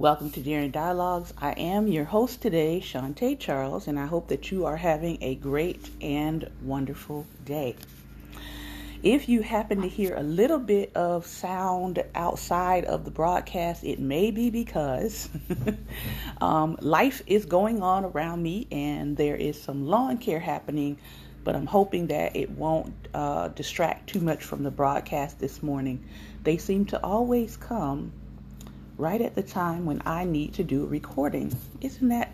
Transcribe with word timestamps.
Welcome 0.00 0.30
to 0.30 0.40
Daring 0.40 0.70
Dialogues. 0.70 1.34
I 1.36 1.50
am 1.58 1.86
your 1.86 2.06
host 2.06 2.40
today, 2.40 2.80
Shantae 2.82 3.38
Charles, 3.38 3.86
and 3.86 3.98
I 3.98 4.06
hope 4.06 4.28
that 4.28 4.50
you 4.50 4.64
are 4.64 4.78
having 4.78 5.18
a 5.20 5.34
great 5.34 5.90
and 6.00 6.50
wonderful 6.62 7.26
day. 7.44 7.76
If 9.02 9.28
you 9.28 9.42
happen 9.42 9.82
to 9.82 9.88
hear 9.88 10.16
a 10.16 10.22
little 10.22 10.58
bit 10.58 10.96
of 10.96 11.26
sound 11.26 12.02
outside 12.14 12.86
of 12.86 13.04
the 13.04 13.10
broadcast, 13.10 13.84
it 13.84 13.98
may 13.98 14.30
be 14.30 14.48
because 14.48 15.28
um, 16.40 16.78
life 16.80 17.20
is 17.26 17.44
going 17.44 17.82
on 17.82 18.06
around 18.06 18.42
me 18.42 18.68
and 18.72 19.18
there 19.18 19.36
is 19.36 19.60
some 19.60 19.86
lawn 19.86 20.16
care 20.16 20.40
happening, 20.40 20.96
but 21.44 21.54
I'm 21.54 21.66
hoping 21.66 22.06
that 22.06 22.34
it 22.34 22.48
won't 22.52 22.94
uh, 23.12 23.48
distract 23.48 24.08
too 24.08 24.20
much 24.20 24.44
from 24.44 24.62
the 24.62 24.70
broadcast 24.70 25.38
this 25.38 25.62
morning. 25.62 26.02
They 26.42 26.56
seem 26.56 26.86
to 26.86 27.04
always 27.04 27.58
come 27.58 28.12
right 29.00 29.22
at 29.22 29.34
the 29.34 29.42
time 29.42 29.86
when 29.86 30.02
I 30.04 30.24
need 30.24 30.52
to 30.54 30.62
do 30.62 30.84
a 30.84 30.86
recording. 30.86 31.56
Isn't 31.80 32.08
that 32.08 32.32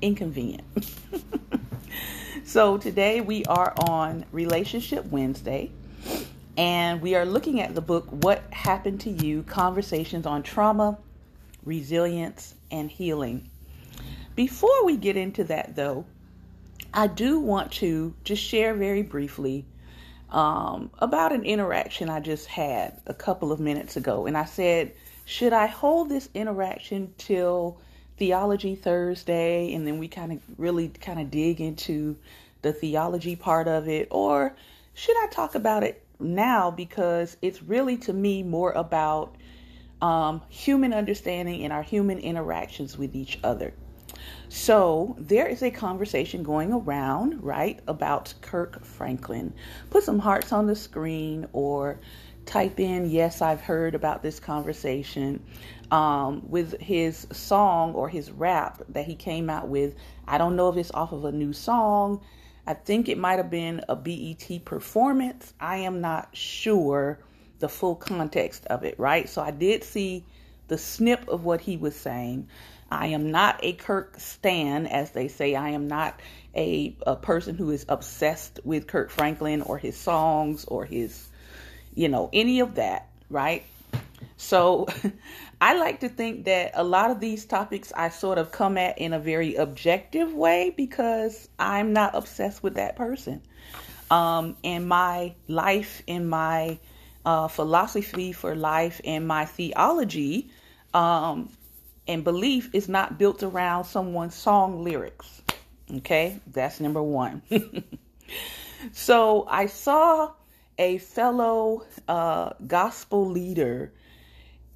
inconvenient? 0.00 0.62
so 2.44 2.78
today 2.78 3.20
we 3.20 3.44
are 3.46 3.74
on 3.88 4.24
Relationship 4.30 5.06
Wednesday 5.06 5.72
and 6.56 7.02
we 7.02 7.16
are 7.16 7.26
looking 7.26 7.60
at 7.60 7.74
the 7.74 7.80
book 7.80 8.06
What 8.10 8.44
Happened 8.52 9.00
to 9.02 9.10
You 9.10 9.42
Conversations 9.42 10.24
on 10.24 10.44
Trauma, 10.44 10.98
Resilience, 11.64 12.54
and 12.70 12.88
Healing. 12.88 13.50
Before 14.36 14.84
we 14.84 14.96
get 14.96 15.16
into 15.16 15.42
that 15.44 15.74
though, 15.74 16.04
I 16.94 17.08
do 17.08 17.40
want 17.40 17.72
to 17.72 18.14
just 18.22 18.40
share 18.40 18.72
very 18.72 19.02
briefly 19.02 19.64
um, 20.30 20.90
about 21.00 21.32
an 21.32 21.44
interaction 21.44 22.08
I 22.08 22.20
just 22.20 22.46
had 22.46 23.00
a 23.08 23.14
couple 23.14 23.50
of 23.50 23.58
minutes 23.58 23.96
ago. 23.96 24.26
And 24.26 24.36
I 24.36 24.44
said, 24.44 24.92
should 25.26 25.52
I 25.52 25.66
hold 25.66 26.08
this 26.08 26.28
interaction 26.34 27.12
till 27.18 27.78
Theology 28.16 28.76
Thursday 28.76 29.74
and 29.74 29.84
then 29.84 29.98
we 29.98 30.06
kind 30.06 30.32
of 30.32 30.40
really 30.56 30.88
kind 30.88 31.20
of 31.20 31.32
dig 31.32 31.60
into 31.60 32.16
the 32.62 32.72
theology 32.72 33.34
part 33.34 33.66
of 33.66 33.88
it? 33.88 34.06
Or 34.12 34.54
should 34.94 35.16
I 35.16 35.26
talk 35.26 35.56
about 35.56 35.82
it 35.82 36.04
now 36.20 36.70
because 36.70 37.36
it's 37.42 37.60
really 37.60 37.96
to 37.98 38.12
me 38.12 38.44
more 38.44 38.70
about 38.70 39.34
um, 40.00 40.42
human 40.48 40.94
understanding 40.94 41.64
and 41.64 41.72
our 41.72 41.82
human 41.82 42.20
interactions 42.20 42.96
with 42.96 43.16
each 43.16 43.40
other? 43.42 43.74
So 44.48 45.16
there 45.18 45.48
is 45.48 45.62
a 45.62 45.72
conversation 45.72 46.44
going 46.44 46.72
around, 46.72 47.42
right, 47.42 47.80
about 47.88 48.32
Kirk 48.42 48.84
Franklin. 48.84 49.52
Put 49.90 50.04
some 50.04 50.20
hearts 50.20 50.52
on 50.52 50.66
the 50.66 50.76
screen 50.76 51.48
or 51.52 51.98
type 52.46 52.80
in, 52.80 53.10
yes, 53.10 53.42
I've 53.42 53.60
heard 53.60 53.94
about 53.94 54.22
this 54.22 54.40
conversation 54.40 55.44
um, 55.90 56.48
with 56.48 56.80
his 56.80 57.26
song 57.32 57.92
or 57.94 58.08
his 58.08 58.30
rap 58.30 58.82
that 58.88 59.04
he 59.04 59.14
came 59.14 59.50
out 59.50 59.68
with. 59.68 59.94
I 60.26 60.38
don't 60.38 60.56
know 60.56 60.68
if 60.68 60.76
it's 60.76 60.92
off 60.92 61.12
of 61.12 61.24
a 61.24 61.32
new 61.32 61.52
song. 61.52 62.20
I 62.66 62.74
think 62.74 63.08
it 63.08 63.18
might 63.18 63.36
have 63.36 63.50
been 63.50 63.84
a 63.88 63.96
BET 63.96 64.64
performance. 64.64 65.54
I 65.60 65.78
am 65.78 66.00
not 66.00 66.36
sure 66.36 67.18
the 67.58 67.68
full 67.68 67.96
context 67.96 68.66
of 68.66 68.84
it, 68.84 68.98
right? 68.98 69.28
So 69.28 69.42
I 69.42 69.50
did 69.50 69.84
see 69.84 70.24
the 70.68 70.78
snip 70.78 71.28
of 71.28 71.44
what 71.44 71.60
he 71.60 71.76
was 71.76 71.94
saying. 71.94 72.48
I 72.90 73.08
am 73.08 73.30
not 73.30 73.60
a 73.62 73.72
Kirk 73.72 74.18
stan, 74.18 74.86
as 74.86 75.10
they 75.10 75.28
say. 75.28 75.54
I 75.54 75.70
am 75.70 75.88
not 75.88 76.20
a, 76.54 76.96
a 77.06 77.16
person 77.16 77.56
who 77.56 77.70
is 77.70 77.84
obsessed 77.88 78.60
with 78.64 78.86
Kirk 78.86 79.10
Franklin 79.10 79.62
or 79.62 79.78
his 79.78 79.96
songs 79.96 80.64
or 80.66 80.84
his 80.84 81.28
you 81.96 82.08
know, 82.08 82.30
any 82.32 82.60
of 82.60 82.76
that, 82.76 83.08
right? 83.28 83.64
So 84.36 84.86
I 85.60 85.76
like 85.76 86.00
to 86.00 86.08
think 86.08 86.44
that 86.44 86.72
a 86.74 86.84
lot 86.84 87.10
of 87.10 87.18
these 87.18 87.44
topics 87.44 87.92
I 87.96 88.10
sort 88.10 88.38
of 88.38 88.52
come 88.52 88.78
at 88.78 88.98
in 88.98 89.12
a 89.12 89.18
very 89.18 89.56
objective 89.56 90.32
way 90.32 90.72
because 90.76 91.48
I'm 91.58 91.92
not 91.92 92.14
obsessed 92.14 92.62
with 92.62 92.74
that 92.74 92.94
person. 92.94 93.42
Um, 94.10 94.56
and 94.62 94.88
my 94.88 95.34
life, 95.48 96.02
in 96.06 96.28
my 96.28 96.78
uh, 97.24 97.48
philosophy 97.48 98.32
for 98.32 98.54
life, 98.54 99.00
and 99.04 99.26
my 99.26 99.46
theology 99.46 100.50
um, 100.94 101.50
and 102.06 102.22
belief 102.22 102.70
is 102.72 102.88
not 102.88 103.18
built 103.18 103.42
around 103.42 103.84
someone's 103.84 104.34
song 104.34 104.84
lyrics. 104.84 105.42
Okay, 105.92 106.38
that's 106.52 106.78
number 106.78 107.02
one. 107.02 107.42
so 108.92 109.46
I 109.48 109.66
saw 109.66 110.32
a 110.78 110.98
fellow 110.98 111.84
uh, 112.08 112.50
gospel 112.66 113.26
leader 113.26 113.92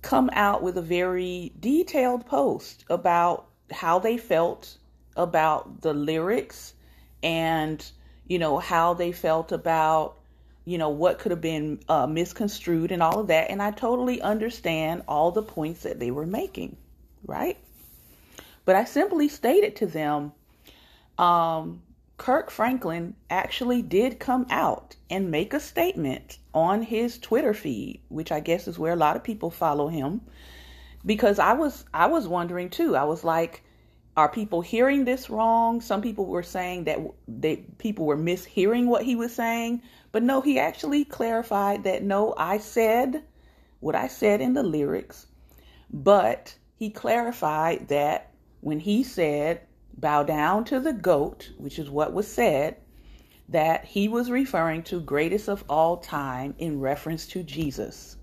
come 0.03 0.31
out 0.33 0.63
with 0.63 0.79
a 0.79 0.83
very 0.83 1.53
detailed 1.61 2.27
post 2.27 2.85
about 2.89 3.47
how 3.71 3.99
they 3.99 4.17
felt 4.17 4.79
about 5.17 5.83
the 5.83 5.93
lyrics 5.93 6.75
and 7.23 7.91
you 8.27 8.39
know 8.39 8.59
how 8.59 8.95
they 8.95 9.13
felt 9.13 9.53
about 9.53 10.17
you 10.65 10.79
know 10.79 10.89
what 10.89 11.19
could 11.19 11.31
have 11.31 11.41
been 11.41 11.79
uh, 11.89 12.07
misconstrued 12.07 12.93
and 12.93 13.03
all 13.03 13.21
of 13.21 13.27
that. 13.27 13.51
And 13.51 13.61
i 13.63 13.71
totally 13.71 14.23
understand 14.23 15.03
all 15.07 15.31
the 15.31 15.43
points 15.43 15.83
that 15.83 15.99
they 15.99 16.11
were 16.11 16.27
making 16.27 16.77
right? 17.27 17.59
But 18.65 18.77
i 18.77 18.85
simply 18.85 19.29
stated 19.29 19.77
to 19.77 19.87
them 19.87 20.33
um, 21.19 21.83
Kirk 22.21 22.51
Franklin 22.51 23.15
actually 23.31 23.81
did 23.81 24.19
come 24.21 24.47
out 24.51 24.95
and 25.09 25.31
make 25.31 25.55
a 25.55 25.59
statement 25.59 26.37
on 26.53 26.83
his 26.83 27.19
Twitter 27.19 27.55
feed, 27.55 28.03
which 28.11 28.31
I 28.31 28.41
guess 28.41 28.69
is 28.69 28.79
where 28.79 28.93
a 28.93 28.97
lot 28.97 29.17
of 29.17 29.25
people 29.25 29.51
follow 29.51 29.89
him. 29.89 30.21
Because 31.07 31.39
I 31.39 31.55
was 31.55 31.87
I 31.95 32.09
was 32.09 32.29
wondering 32.29 32.69
too. 32.69 32.95
I 32.95 33.05
was 33.05 33.25
like, 33.25 33.63
are 34.19 34.29
people 34.29 34.61
hearing 34.61 35.07
this 35.07 35.31
wrong? 35.31 35.81
Some 35.81 36.03
people 36.03 36.27
were 36.27 36.43
saying 36.43 36.85
that 36.85 36.99
they 37.27 37.57
people 37.79 38.05
were 38.05 38.19
mishearing 38.19 38.85
what 38.85 39.05
he 39.05 39.17
was 39.17 39.35
saying, 39.35 39.81
but 40.13 40.23
no, 40.23 40.43
he 40.43 40.59
actually 40.59 41.07
clarified 41.07 41.85
that 41.85 42.03
no, 42.03 42.35
I 42.37 42.59
said 42.59 43.23
what 43.81 43.95
I 43.95 44.09
said 44.09 44.43
in 44.43 44.53
the 44.53 44.63
lyrics, 44.63 45.27
but 45.91 46.55
he 46.77 46.91
clarified 46.91 47.89
that 47.89 48.29
when 48.61 48.79
he 48.79 49.05
said 49.05 49.63
bow 49.97 50.23
down 50.23 50.65
to 50.67 50.81
the 50.81 50.93
goat, 50.93 51.51
which 51.59 51.79
is 51.79 51.91
what 51.91 52.13
was 52.13 52.27
said, 52.27 52.77
that 53.49 53.85
he 53.85 54.09
was 54.09 54.31
referring 54.31 54.83
to 54.85 55.01
greatest 55.01 55.49
of 55.49 55.65
all 55.69 55.97
time 55.97 56.55
in 56.59 56.81
reference 56.81 57.27
to 57.27 57.43
Jesus. 57.43 58.17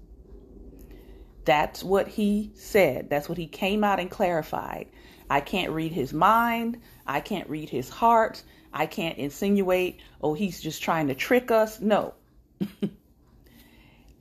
That's 1.45 1.83
what 1.83 2.07
he 2.07 2.51
said. 2.55 3.09
That's 3.09 3.29
what 3.29 3.37
he 3.37 3.47
came 3.47 3.83
out 3.83 3.99
and 3.99 4.11
clarified. 4.11 4.87
I 5.29 5.41
can't 5.41 5.71
read 5.71 5.91
his 5.91 6.13
mind. 6.13 6.81
I 7.05 7.19
can't 7.19 7.49
read 7.49 7.69
his 7.69 7.89
heart. 7.89 8.43
I 8.73 8.85
can't 8.85 9.17
insinuate, 9.17 10.01
oh, 10.21 10.33
he's 10.33 10.61
just 10.61 10.83
trying 10.83 11.07
to 11.07 11.15
trick 11.15 11.51
us. 11.51 11.79
No. 11.79 12.13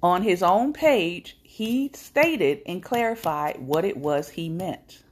On 0.03 0.23
his 0.23 0.43
own 0.43 0.73
page, 0.73 1.39
he 1.43 1.91
stated 1.95 2.63
and 2.67 2.83
clarified 2.83 3.59
what 3.59 3.85
it 3.85 3.97
was 3.97 4.29
he 4.29 4.49
meant. 4.49 5.03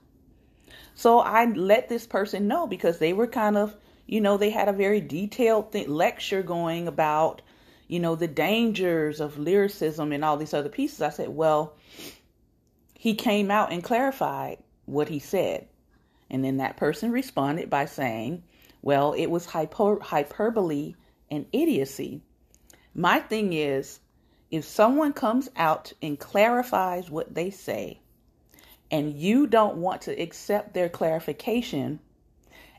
So 0.94 1.18
I 1.18 1.46
let 1.46 1.88
this 1.88 2.06
person 2.06 2.46
know 2.46 2.66
because 2.66 2.98
they 2.98 3.12
were 3.12 3.26
kind 3.26 3.56
of, 3.56 3.76
you 4.06 4.20
know, 4.20 4.36
they 4.36 4.50
had 4.50 4.68
a 4.68 4.72
very 4.72 5.00
detailed 5.00 5.72
th- 5.72 5.88
lecture 5.88 6.42
going 6.42 6.86
about, 6.86 7.42
you 7.88 7.98
know, 7.98 8.14
the 8.14 8.28
dangers 8.28 9.20
of 9.20 9.38
lyricism 9.38 10.12
and 10.12 10.24
all 10.24 10.36
these 10.36 10.54
other 10.54 10.68
pieces. 10.68 11.02
I 11.02 11.10
said, 11.10 11.28
well, 11.30 11.74
he 12.94 13.14
came 13.14 13.50
out 13.50 13.72
and 13.72 13.82
clarified 13.82 14.58
what 14.86 15.08
he 15.08 15.18
said. 15.18 15.66
And 16.30 16.44
then 16.44 16.58
that 16.58 16.76
person 16.76 17.10
responded 17.10 17.68
by 17.68 17.86
saying, 17.86 18.44
well, 18.82 19.12
it 19.14 19.26
was 19.26 19.46
hyper- 19.46 20.00
hyperbole 20.00 20.94
and 21.30 21.46
idiocy. 21.52 22.22
My 22.94 23.18
thing 23.18 23.52
is, 23.52 24.00
if 24.50 24.64
someone 24.64 25.12
comes 25.12 25.50
out 25.56 25.92
and 26.00 26.18
clarifies 26.18 27.10
what 27.10 27.34
they 27.34 27.50
say, 27.50 28.00
and 28.94 29.12
you 29.18 29.48
don't 29.48 29.78
want 29.78 30.02
to 30.02 30.22
accept 30.22 30.72
their 30.72 30.88
clarification, 30.88 31.98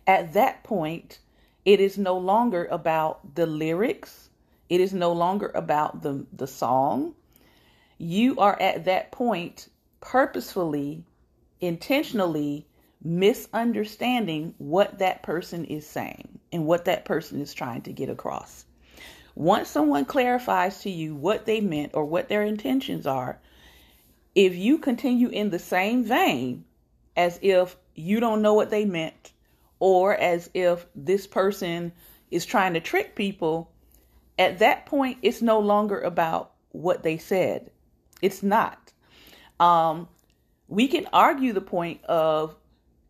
at 0.07 0.31
that 0.31 0.63
point, 0.63 1.19
it 1.65 1.81
is 1.81 1.97
no 1.97 2.17
longer 2.17 2.69
about 2.71 3.35
the 3.35 3.45
lyrics. 3.45 4.29
It 4.69 4.79
is 4.79 4.93
no 4.93 5.11
longer 5.11 5.51
about 5.53 6.03
the, 6.03 6.25
the 6.31 6.47
song. 6.47 7.15
You 7.97 8.39
are 8.39 8.57
at 8.61 8.85
that 8.85 9.11
point 9.11 9.67
purposefully, 9.99 11.03
intentionally 11.59 12.65
misunderstanding 13.03 14.55
what 14.57 14.99
that 14.99 15.21
person 15.21 15.65
is 15.65 15.85
saying 15.85 16.39
and 16.53 16.65
what 16.65 16.85
that 16.85 17.03
person 17.03 17.41
is 17.41 17.53
trying 17.53 17.81
to 17.81 17.91
get 17.91 18.09
across. 18.09 18.63
Once 19.35 19.67
someone 19.67 20.05
clarifies 20.05 20.79
to 20.79 20.89
you 20.89 21.13
what 21.13 21.45
they 21.45 21.59
meant 21.59 21.91
or 21.93 22.05
what 22.05 22.29
their 22.29 22.43
intentions 22.43 23.05
are, 23.05 23.37
if 24.35 24.55
you 24.55 24.77
continue 24.77 25.29
in 25.29 25.49
the 25.49 25.59
same 25.59 26.03
vein 26.03 26.65
as 27.15 27.39
if 27.41 27.77
you 27.95 28.19
don't 28.19 28.41
know 28.41 28.53
what 28.53 28.69
they 28.69 28.85
meant 28.85 29.31
or 29.79 30.13
as 30.13 30.49
if 30.53 30.85
this 30.93 31.25
person 31.25 31.93
is 32.29 32.45
trying 32.45 32.73
to 32.73 32.79
trick 32.79 33.15
people, 33.15 33.71
at 34.37 34.59
that 34.59 34.85
point, 34.85 35.17
it's 35.21 35.41
no 35.41 35.59
longer 35.59 35.99
about 35.99 36.51
what 36.71 37.03
they 37.03 37.17
said. 37.17 37.71
It's 38.21 38.43
not. 38.43 38.91
Um, 39.59 40.09
we 40.67 40.87
can 40.87 41.07
argue 41.13 41.53
the 41.53 41.61
point 41.61 42.03
of 42.05 42.55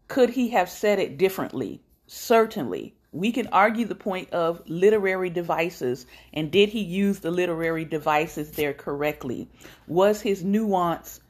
could 0.08 0.30
he 0.30 0.50
have 0.50 0.70
said 0.70 1.00
it 1.00 1.18
differently? 1.18 1.82
Certainly. 2.08 2.95
We 3.16 3.32
can 3.32 3.48
argue 3.48 3.86
the 3.86 3.96
point 3.96 4.32
of 4.32 4.62
literary 4.68 5.30
devices 5.30 6.06
and 6.34 6.52
did 6.52 6.70
he 6.70 6.82
use 6.82 7.20
the 7.20 7.32
literary 7.32 7.86
devices 7.86 8.52
there 8.52 8.74
correctly? 8.74 9.48
Was 9.88 10.22
his 10.22 10.44
nuance 10.44 11.22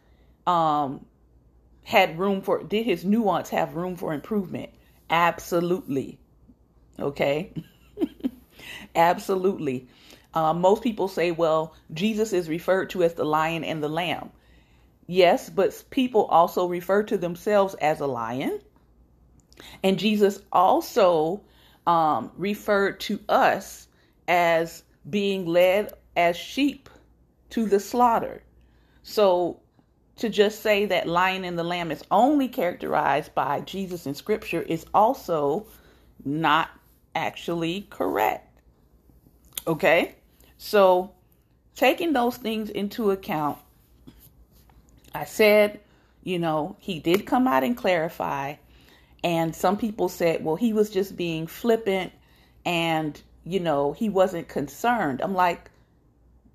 um 0.48 1.06
had 1.84 2.18
room 2.18 2.42
for 2.42 2.64
did 2.64 2.86
his 2.86 3.06
nuance 3.06 3.50
have 3.50 3.76
room 3.76 3.96
for 3.96 4.14
improvement? 4.14 4.72
Absolutely. 5.10 6.18
Okay. 7.00 7.54
Absolutely. 8.96 9.88
Uh, 10.34 10.54
most 10.54 10.82
people 10.82 11.08
say, 11.08 11.32
well, 11.32 11.76
Jesus 11.94 12.34
is 12.34 12.50
referred 12.50 12.90
to 12.90 13.04
as 13.04 13.14
the 13.14 13.24
lion 13.24 13.64
and 13.64 13.82
the 13.84 13.88
lamb. 13.90 14.32
Yes, 15.08 15.50
but 15.50 15.84
people 15.92 16.26
also 16.26 16.68
refer 16.68 17.04
to 17.04 17.18
themselves 17.18 17.76
as 17.76 18.00
a 18.00 18.08
lion. 18.08 18.60
And 19.84 20.00
Jesus 20.00 20.42
also 20.52 21.42
um, 21.88 22.32
referred 22.38 23.00
to 23.02 23.20
us 23.30 23.88
as 24.28 24.84
being 25.10 25.46
led 25.46 25.94
as 26.16 26.36
sheep 26.36 26.90
to 27.52 27.66
the 27.66 27.80
slaughter. 27.80 28.42
So 29.04 29.60
to 30.18 30.30
just 30.30 30.62
say 30.62 30.86
that 30.86 31.08
lion 31.08 31.44
and 31.44 31.58
the 31.58 31.64
lamb 31.64 31.92
is 31.92 32.04
only 32.10 32.48
characterized 32.48 33.36
by 33.36 33.62
Jesus 33.62 34.06
in 34.06 34.16
scripture 34.16 34.62
is 34.62 34.86
also 34.94 35.66
not 36.24 36.70
actually 37.14 37.88
correct. 37.90 38.62
Okay? 39.68 40.16
So, 40.58 41.12
taking 41.76 42.14
those 42.14 42.38
things 42.38 42.70
into 42.70 43.12
account, 43.12 43.58
I 45.14 45.26
said, 45.26 45.80
you 46.24 46.40
know, 46.40 46.76
he 46.80 47.00
did 47.00 47.26
come 47.26 47.48
out 47.48 47.64
and 47.64 47.76
clarify. 47.76 48.56
And 49.26 49.56
some 49.56 49.76
people 49.76 50.08
said, 50.08 50.46
well, 50.46 50.56
he 50.56 50.72
was 50.72 50.92
just 50.92 51.18
being 51.18 51.48
flippant 51.48 52.14
and, 52.64 53.20
you 53.44 53.60
know, 53.60 53.92
he 53.92 54.08
wasn't 54.08 54.48
concerned. 54.48 55.20
I'm 55.20 55.34
like, 55.34 55.72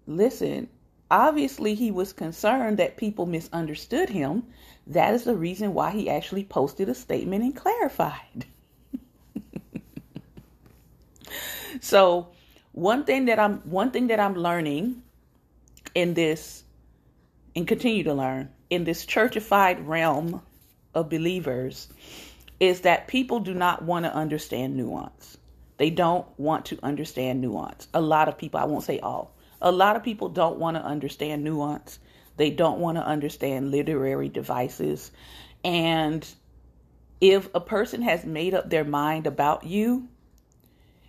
listen, 0.06 0.69
obviously 1.11 1.75
he 1.75 1.90
was 1.90 2.12
concerned 2.12 2.78
that 2.78 2.96
people 2.96 3.26
misunderstood 3.26 4.08
him. 4.08 4.44
That 4.87 5.14
is 5.14 5.25
the 5.25 5.34
reason 5.34 5.75
why 5.75 5.90
he 5.90 6.08
actually 6.08 6.44
posted 6.44 6.88
a 6.88 6.94
statement 6.94 7.43
and 7.43 7.56
clarified. 7.56 8.46
so, 11.81 12.28
one 12.70 13.05
thing 13.05 13.25
that 13.25 13.40
I'm 13.40 13.58
one 13.62 13.90
thing 13.90 14.06
that 14.06 14.20
I'm 14.20 14.34
learning 14.34 15.02
in 15.96 16.14
this 16.14 16.62
and 17.56 17.67
continue 17.67 18.05
to 18.05 18.14
learn 18.14 18.49
in 18.70 18.84
this 18.84 19.05
churchified 19.05 19.88
realm 19.88 20.40
of 20.94 21.11
believers 21.11 21.88
is 22.60 22.82
that 22.82 23.08
people 23.08 23.40
do 23.40 23.54
not 23.54 23.82
want 23.82 24.04
to 24.04 24.14
understand 24.14 24.76
nuance. 24.76 25.38
They 25.78 25.90
don't 25.90 26.26
want 26.38 26.66
to 26.66 26.78
understand 26.82 27.40
nuance. 27.40 27.88
A 27.94 28.02
lot 28.02 28.28
of 28.28 28.36
people, 28.36 28.60
I 28.60 28.64
won't 28.66 28.84
say 28.84 29.00
all, 29.00 29.34
a 29.62 29.72
lot 29.72 29.96
of 29.96 30.02
people 30.02 30.28
don't 30.28 30.58
want 30.58 30.76
to 30.76 30.84
understand 30.84 31.42
nuance. 31.42 31.98
They 32.36 32.50
don't 32.50 32.78
want 32.78 32.98
to 32.98 33.06
understand 33.06 33.70
literary 33.70 34.28
devices. 34.28 35.10
And 35.64 36.26
if 37.20 37.48
a 37.54 37.60
person 37.60 38.02
has 38.02 38.24
made 38.24 38.54
up 38.54 38.70
their 38.70 38.84
mind 38.84 39.26
about 39.26 39.64
you, 39.64 40.08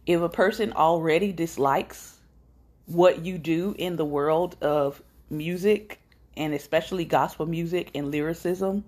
if 0.06 0.22
a 0.22 0.30
person 0.30 0.74
already 0.74 1.32
dislikes 1.32 2.18
what 2.86 3.24
you 3.26 3.38
do 3.38 3.76
in 3.78 3.96
the 3.96 4.06
world 4.06 4.58
of 4.62 5.02
music 5.30 6.02
and 6.36 6.54
especially 6.54 7.06
gospel 7.06 7.46
music 7.46 7.92
and 7.94 8.12
lyricism, 8.12 8.84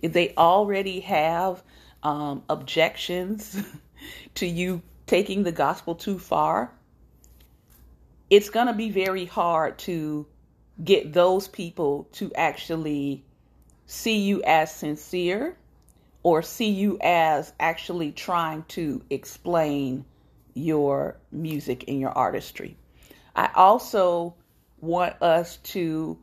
if 0.00 0.12
they 0.12 0.32
already 0.36 1.00
have 1.00 1.62
um, 2.04 2.42
objections 2.48 3.62
to 4.34 4.46
you 4.46 4.82
taking 5.06 5.42
the 5.42 5.52
gospel 5.52 5.94
too 5.94 6.18
far, 6.18 6.72
it's 8.30 8.50
going 8.50 8.66
to 8.66 8.72
be 8.72 8.90
very 8.90 9.24
hard 9.24 9.78
to 9.78 10.26
get 10.82 11.12
those 11.12 11.48
people 11.48 12.08
to 12.12 12.32
actually 12.34 13.22
see 13.86 14.18
you 14.18 14.42
as 14.44 14.74
sincere 14.74 15.56
or 16.22 16.42
see 16.42 16.70
you 16.70 16.98
as 17.02 17.52
actually 17.60 18.10
trying 18.10 18.62
to 18.64 19.02
explain 19.10 20.04
your 20.54 21.16
music 21.30 21.84
and 21.86 22.00
your 22.00 22.10
artistry. 22.10 22.76
I 23.36 23.50
also 23.54 24.34
want 24.80 25.20
us 25.22 25.58
to 25.58 26.18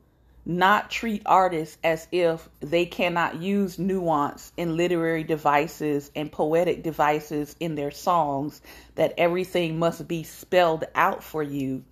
not 0.45 0.89
treat 0.89 1.21
artists 1.25 1.77
as 1.83 2.07
if 2.11 2.49
they 2.59 2.85
cannot 2.85 3.41
use 3.41 3.77
nuance 3.77 4.51
in 4.57 4.75
literary 4.75 5.23
devices 5.23 6.11
and 6.15 6.31
poetic 6.31 6.81
devices 6.83 7.55
in 7.59 7.75
their 7.75 7.91
songs, 7.91 8.61
that 8.95 9.13
everything 9.17 9.77
must 9.77 10.07
be 10.07 10.23
spelled 10.23 10.83
out 10.95 11.23
for 11.23 11.43
you 11.43 11.83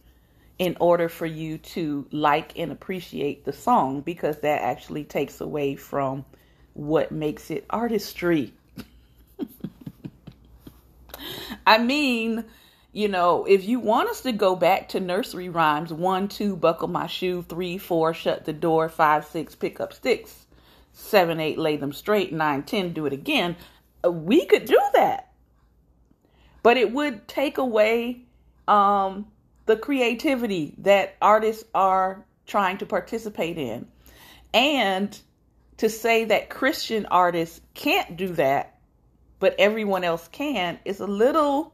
in 0.58 0.76
order 0.80 1.08
for 1.08 1.26
you 1.26 1.58
to 1.58 2.06
like 2.12 2.58
and 2.58 2.72
appreciate 2.72 3.46
the 3.46 3.54
song, 3.54 4.02
because 4.02 4.38
that 4.40 4.62
actually 4.62 5.04
takes 5.06 5.40
away 5.40 5.76
from 5.76 6.26
what 6.74 7.12
makes 7.12 7.50
it 7.50 7.66
artistry. 7.70 8.54
I 11.68 11.78
mean, 11.78 12.46
you 12.92 13.08
know, 13.08 13.46
if 13.46 13.66
you 13.66 13.80
want 13.80 14.10
us 14.10 14.22
to 14.22 14.32
go 14.32 14.56
back 14.56 14.90
to 14.90 15.00
nursery 15.00 15.50
rhymes, 15.50 15.94
one, 15.94 16.28
two, 16.28 16.56
buckle 16.56 16.88
my 16.88 17.08
shoe, 17.08 17.44
three, 17.44 17.78
four, 17.78 18.14
shut 18.14 18.46
the 18.46 18.54
door, 18.54 18.90
five, 18.90 19.26
six, 19.26 19.56
pick 19.56 19.80
up 19.80 19.94
sticks, 19.94 20.46
seven, 20.94 21.40
eight, 21.40 21.58
lay 21.58 21.78
them 21.78 21.94
straight, 21.94 22.34
nine, 22.34 22.64
ten, 22.64 22.94
do 22.94 23.06
it 23.06 23.14
again, 23.14 23.56
uh, 24.04 24.12
we 24.12 24.46
could 24.46 24.66
do 24.66 24.80
that. 24.94 25.32
But 26.64 26.78
it 26.78 26.92
would 26.92 27.28
take 27.28 27.58
away 27.58 28.24
um, 28.68 29.28
the 29.66 29.78
creativity 29.78 30.74
that 30.80 31.16
artists 31.22 31.64
are 31.74 32.26
trying 32.48 32.80
to 32.80 32.86
participate 32.86 33.58
in. 33.58 33.88
And 34.54 35.18
to 35.78 35.90
say 35.90 36.26
that 36.26 36.50
Christian 36.50 37.06
artists 37.06 37.62
can't 37.74 38.18
do 38.18 38.34
that 38.34 38.80
but 39.40 39.56
everyone 39.58 40.04
else 40.04 40.28
can 40.28 40.80
is 40.86 41.00
a 41.00 41.08
little 41.08 41.74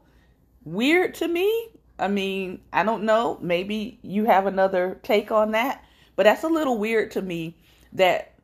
weird 0.66 1.14
to 1.14 1.28
me. 1.28 1.68
I 1.98 2.08
mean, 2.08 2.60
I 2.72 2.82
don't 2.82 3.04
know. 3.04 3.38
Maybe 3.40 3.98
you 4.02 4.26
have 4.26 4.46
another 4.46 5.00
take 5.02 5.30
on 5.30 5.52
that, 5.52 5.82
but 6.14 6.24
that's 6.24 6.44
a 6.44 6.48
little 6.48 6.76
weird 6.76 7.12
to 7.12 7.22
me 7.22 7.56
that 7.94 8.34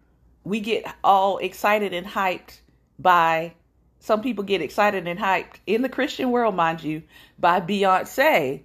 we 0.45 0.61
get 0.61 0.87
all 1.05 1.37
excited 1.39 1.93
and 1.93 2.07
hyped 2.07 2.61
by 2.99 3.53
some 3.99 4.23
people 4.23 4.43
get 4.43 4.63
excited 4.63 5.07
and 5.07 5.21
hyped 5.21 5.57
in 5.67 5.83
the 5.83 5.89
Christian 5.89 6.31
world, 6.31 6.55
mind 6.55 6.83
you, 6.83 7.03
by 7.39 7.61
Beyonce 7.61 8.63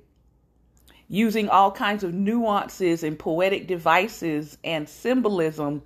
using 1.09 1.49
all 1.49 1.71
kinds 1.71 2.03
of 2.03 2.13
nuances 2.13 3.03
and 3.03 3.19
poetic 3.19 3.67
devices 3.67 4.57
and 4.63 4.87
symbolism 4.87 5.81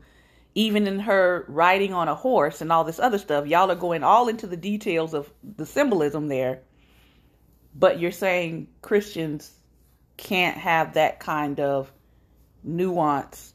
even 0.54 0.88
in 0.88 1.00
her 1.00 1.46
riding 1.48 1.94
on 1.94 2.08
a 2.08 2.16
horse 2.16 2.62
and 2.62 2.72
all 2.72 2.84
this 2.84 3.00
other 3.00 3.18
stuff, 3.18 3.48
y'all 3.48 3.72
are 3.72 3.76
going 3.76 4.04
all 4.04 4.28
into 4.28 4.48
the 4.48 4.58
details 4.58 5.14
of 5.14 5.32
the 5.56 5.66
symbolism 5.66 6.28
there. 6.28 6.62
But 7.76 8.00
you're 8.00 8.12
saying 8.12 8.68
Christians 8.82 9.52
can't 10.18 10.58
have 10.58 10.94
that 10.94 11.20
kind 11.20 11.60
of 11.60 11.92
nuance 12.64 13.54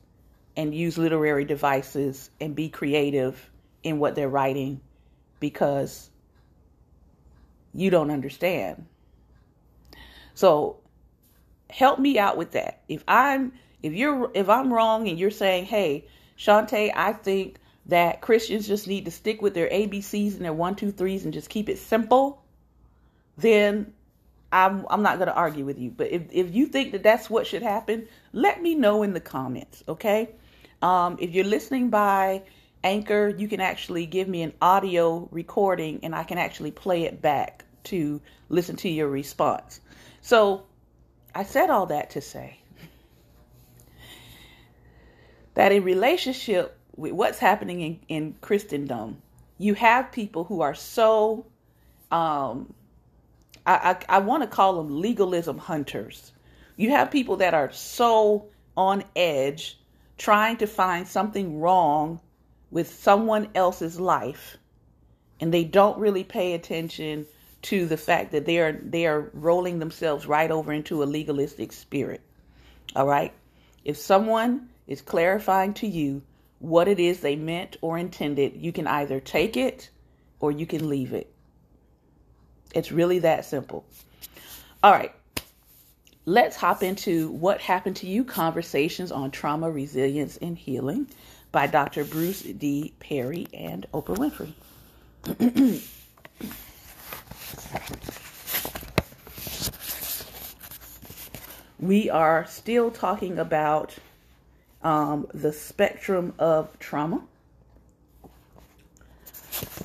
and 0.56 0.74
use 0.74 0.98
literary 0.98 1.44
devices 1.44 2.30
and 2.40 2.54
be 2.54 2.68
creative 2.68 3.50
in 3.82 3.98
what 3.98 4.14
they're 4.14 4.28
writing 4.28 4.80
because 5.38 6.10
you 7.74 7.90
don't 7.90 8.10
understand. 8.10 8.86
So 10.34 10.78
help 11.70 11.98
me 11.98 12.18
out 12.18 12.36
with 12.36 12.52
that. 12.52 12.82
If 12.88 13.04
I'm 13.06 13.52
if 13.82 13.92
you're 13.92 14.30
if 14.34 14.48
I'm 14.48 14.72
wrong 14.72 15.08
and 15.08 15.18
you're 15.18 15.30
saying, 15.30 15.66
"Hey, 15.66 16.06
Shantae, 16.38 16.92
I 16.94 17.12
think 17.12 17.58
that 17.86 18.20
Christians 18.20 18.66
just 18.66 18.88
need 18.88 19.04
to 19.04 19.10
stick 19.10 19.40
with 19.40 19.54
their 19.54 19.68
ABCs 19.68 20.34
and 20.36 20.44
their 20.44 20.52
one, 20.52 20.74
two, 20.74 20.90
threes 20.90 21.24
and 21.24 21.32
just 21.32 21.48
keep 21.48 21.68
it 21.68 21.78
simple, 21.78 22.42
then 23.38 23.92
I'm 24.52 24.86
I'm 24.90 25.02
not 25.02 25.18
going 25.18 25.28
to 25.28 25.34
argue 25.34 25.64
with 25.64 25.78
you. 25.78 25.90
But 25.90 26.12
if 26.12 26.22
if 26.30 26.54
you 26.54 26.66
think 26.66 26.92
that 26.92 27.02
that's 27.02 27.28
what 27.28 27.46
should 27.46 27.62
happen, 27.62 28.08
let 28.32 28.62
me 28.62 28.74
know 28.74 29.02
in 29.02 29.12
the 29.12 29.20
comments, 29.20 29.82
okay? 29.88 30.30
Um, 30.82 31.16
if 31.20 31.30
you're 31.30 31.44
listening 31.44 31.90
by 31.90 32.42
Anchor, 32.84 33.28
you 33.28 33.48
can 33.48 33.60
actually 33.60 34.06
give 34.06 34.28
me 34.28 34.42
an 34.42 34.52
audio 34.62 35.28
recording 35.32 36.00
and 36.02 36.14
I 36.14 36.22
can 36.22 36.38
actually 36.38 36.70
play 36.70 37.04
it 37.04 37.20
back 37.20 37.64
to 37.84 38.20
listen 38.48 38.76
to 38.76 38.88
your 38.88 39.08
response. 39.08 39.80
So 40.20 40.64
I 41.34 41.44
said 41.44 41.70
all 41.70 41.86
that 41.86 42.10
to 42.10 42.20
say 42.20 42.58
that 45.54 45.72
in 45.72 45.82
relationship 45.82 46.78
with 46.96 47.12
what's 47.12 47.38
happening 47.38 47.80
in, 47.80 48.00
in 48.08 48.36
Christendom, 48.40 49.22
you 49.58 49.74
have 49.74 50.12
people 50.12 50.44
who 50.44 50.60
are 50.60 50.74
so, 50.74 51.46
um, 52.10 52.72
I, 53.66 53.96
I, 54.08 54.16
I 54.16 54.18
want 54.20 54.42
to 54.42 54.48
call 54.48 54.76
them 54.76 55.00
legalism 55.00 55.58
hunters. 55.58 56.32
You 56.76 56.90
have 56.90 57.10
people 57.10 57.36
that 57.38 57.54
are 57.54 57.72
so 57.72 58.46
on 58.76 59.04
edge 59.14 59.78
trying 60.18 60.58
to 60.58 60.66
find 60.66 61.06
something 61.08 61.60
wrong 61.60 62.20
with 62.70 62.92
someone 62.94 63.48
else's 63.54 63.98
life 63.98 64.56
and 65.40 65.52
they 65.52 65.64
don't 65.64 65.98
really 65.98 66.24
pay 66.24 66.54
attention 66.54 67.26
to 67.62 67.86
the 67.86 67.96
fact 67.96 68.32
that 68.32 68.46
they 68.46 68.58
are 68.58 68.72
they 68.72 69.06
are 69.06 69.30
rolling 69.32 69.78
themselves 69.78 70.26
right 70.26 70.50
over 70.50 70.72
into 70.72 71.02
a 71.02 71.04
legalistic 71.04 71.72
spirit. 71.72 72.20
All 72.94 73.06
right? 73.06 73.32
If 73.84 73.96
someone 73.96 74.68
is 74.86 75.02
clarifying 75.02 75.74
to 75.74 75.86
you 75.86 76.22
what 76.58 76.88
it 76.88 76.98
is 76.98 77.20
they 77.20 77.36
meant 77.36 77.76
or 77.80 77.98
intended, 77.98 78.56
you 78.56 78.72
can 78.72 78.86
either 78.86 79.20
take 79.20 79.56
it 79.56 79.90
or 80.40 80.52
you 80.52 80.66
can 80.66 80.88
leave 80.88 81.12
it. 81.12 81.32
It's 82.74 82.92
really 82.92 83.20
that 83.20 83.44
simple. 83.44 83.84
All 84.82 84.92
right. 84.92 85.12
Let's 86.24 86.56
hop 86.56 86.82
into 86.82 87.30
what 87.30 87.60
happened 87.60 87.96
to 87.96 88.06
you 88.06 88.24
conversations 88.24 89.12
on 89.12 89.30
trauma, 89.30 89.70
resilience, 89.70 90.36
and 90.38 90.58
healing 90.58 91.06
by 91.52 91.68
Dr. 91.68 92.04
Bruce 92.04 92.42
D. 92.42 92.92
Perry 92.98 93.46
and 93.54 93.86
Oprah 93.94 94.16
Winfrey. 94.16 94.52
we 101.78 102.10
are 102.10 102.46
still 102.46 102.90
talking 102.90 103.38
about 103.38 103.94
um, 104.82 105.26
the 105.34 105.52
spectrum 105.52 106.34
of 106.38 106.76
trauma. 106.78 107.22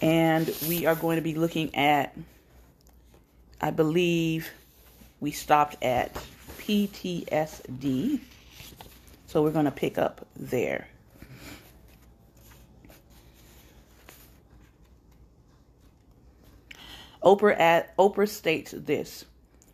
And 0.02 0.54
we 0.68 0.86
are 0.86 0.96
going 0.96 1.16
to 1.18 1.22
be 1.22 1.36
looking 1.36 1.74
at, 1.76 2.16
I 3.62 3.70
believe 3.70 4.50
we 5.20 5.30
stopped 5.30 5.82
at 5.84 6.14
PTSD. 6.58 8.20
So 9.28 9.44
we're 9.44 9.52
going 9.52 9.66
to 9.66 9.72
pick 9.72 10.00
up 10.00 10.26
there. 10.36 10.88
Oprah 17.24 17.60
at 17.60 17.96
Oprah 17.98 18.28
states 18.28 18.74
this. 18.76 19.26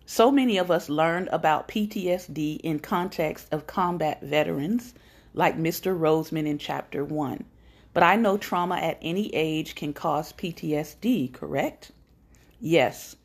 So 0.06 0.32
many 0.32 0.58
of 0.58 0.70
us 0.70 0.90
learned 0.90 1.30
about 1.32 1.70
PTSD 1.70 2.60
in 2.60 2.80
context 2.80 3.48
of 3.54 3.68
combat 3.68 4.22
veterans 4.22 4.94
like 5.34 5.58
Mr. 5.58 5.98
Roseman 5.98 6.46
in 6.46 6.58
chapter 6.58 7.06
1. 7.06 7.46
But 7.94 8.04
I 8.04 8.18
know 8.18 8.38
trauma 8.38 8.76
at 8.76 8.98
any 9.02 9.34
age 9.34 9.76
can 9.76 9.94
cause 9.94 10.34
PTSD, 10.34 11.34
correct? 11.34 11.92
Yes. 12.60 13.16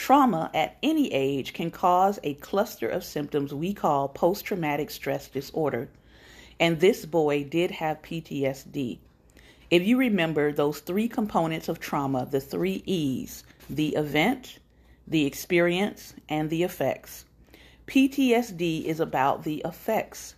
Trauma 0.00 0.48
at 0.54 0.76
any 0.80 1.12
age 1.12 1.52
can 1.52 1.72
cause 1.72 2.20
a 2.22 2.34
cluster 2.34 2.88
of 2.88 3.02
symptoms 3.02 3.52
we 3.52 3.74
call 3.74 4.08
post 4.08 4.44
traumatic 4.44 4.90
stress 4.90 5.26
disorder. 5.26 5.88
And 6.60 6.78
this 6.78 7.04
boy 7.04 7.42
did 7.42 7.72
have 7.72 8.00
PTSD. 8.02 8.98
If 9.70 9.82
you 9.82 9.98
remember 9.98 10.52
those 10.52 10.78
three 10.78 11.08
components 11.08 11.68
of 11.68 11.80
trauma, 11.80 12.26
the 12.30 12.40
three 12.40 12.84
E's 12.86 13.42
the 13.68 13.96
event, 13.96 14.60
the 15.04 15.26
experience, 15.26 16.14
and 16.28 16.48
the 16.48 16.62
effects. 16.62 17.24
PTSD 17.88 18.84
is 18.84 19.00
about 19.00 19.42
the 19.42 19.60
effects. 19.64 20.36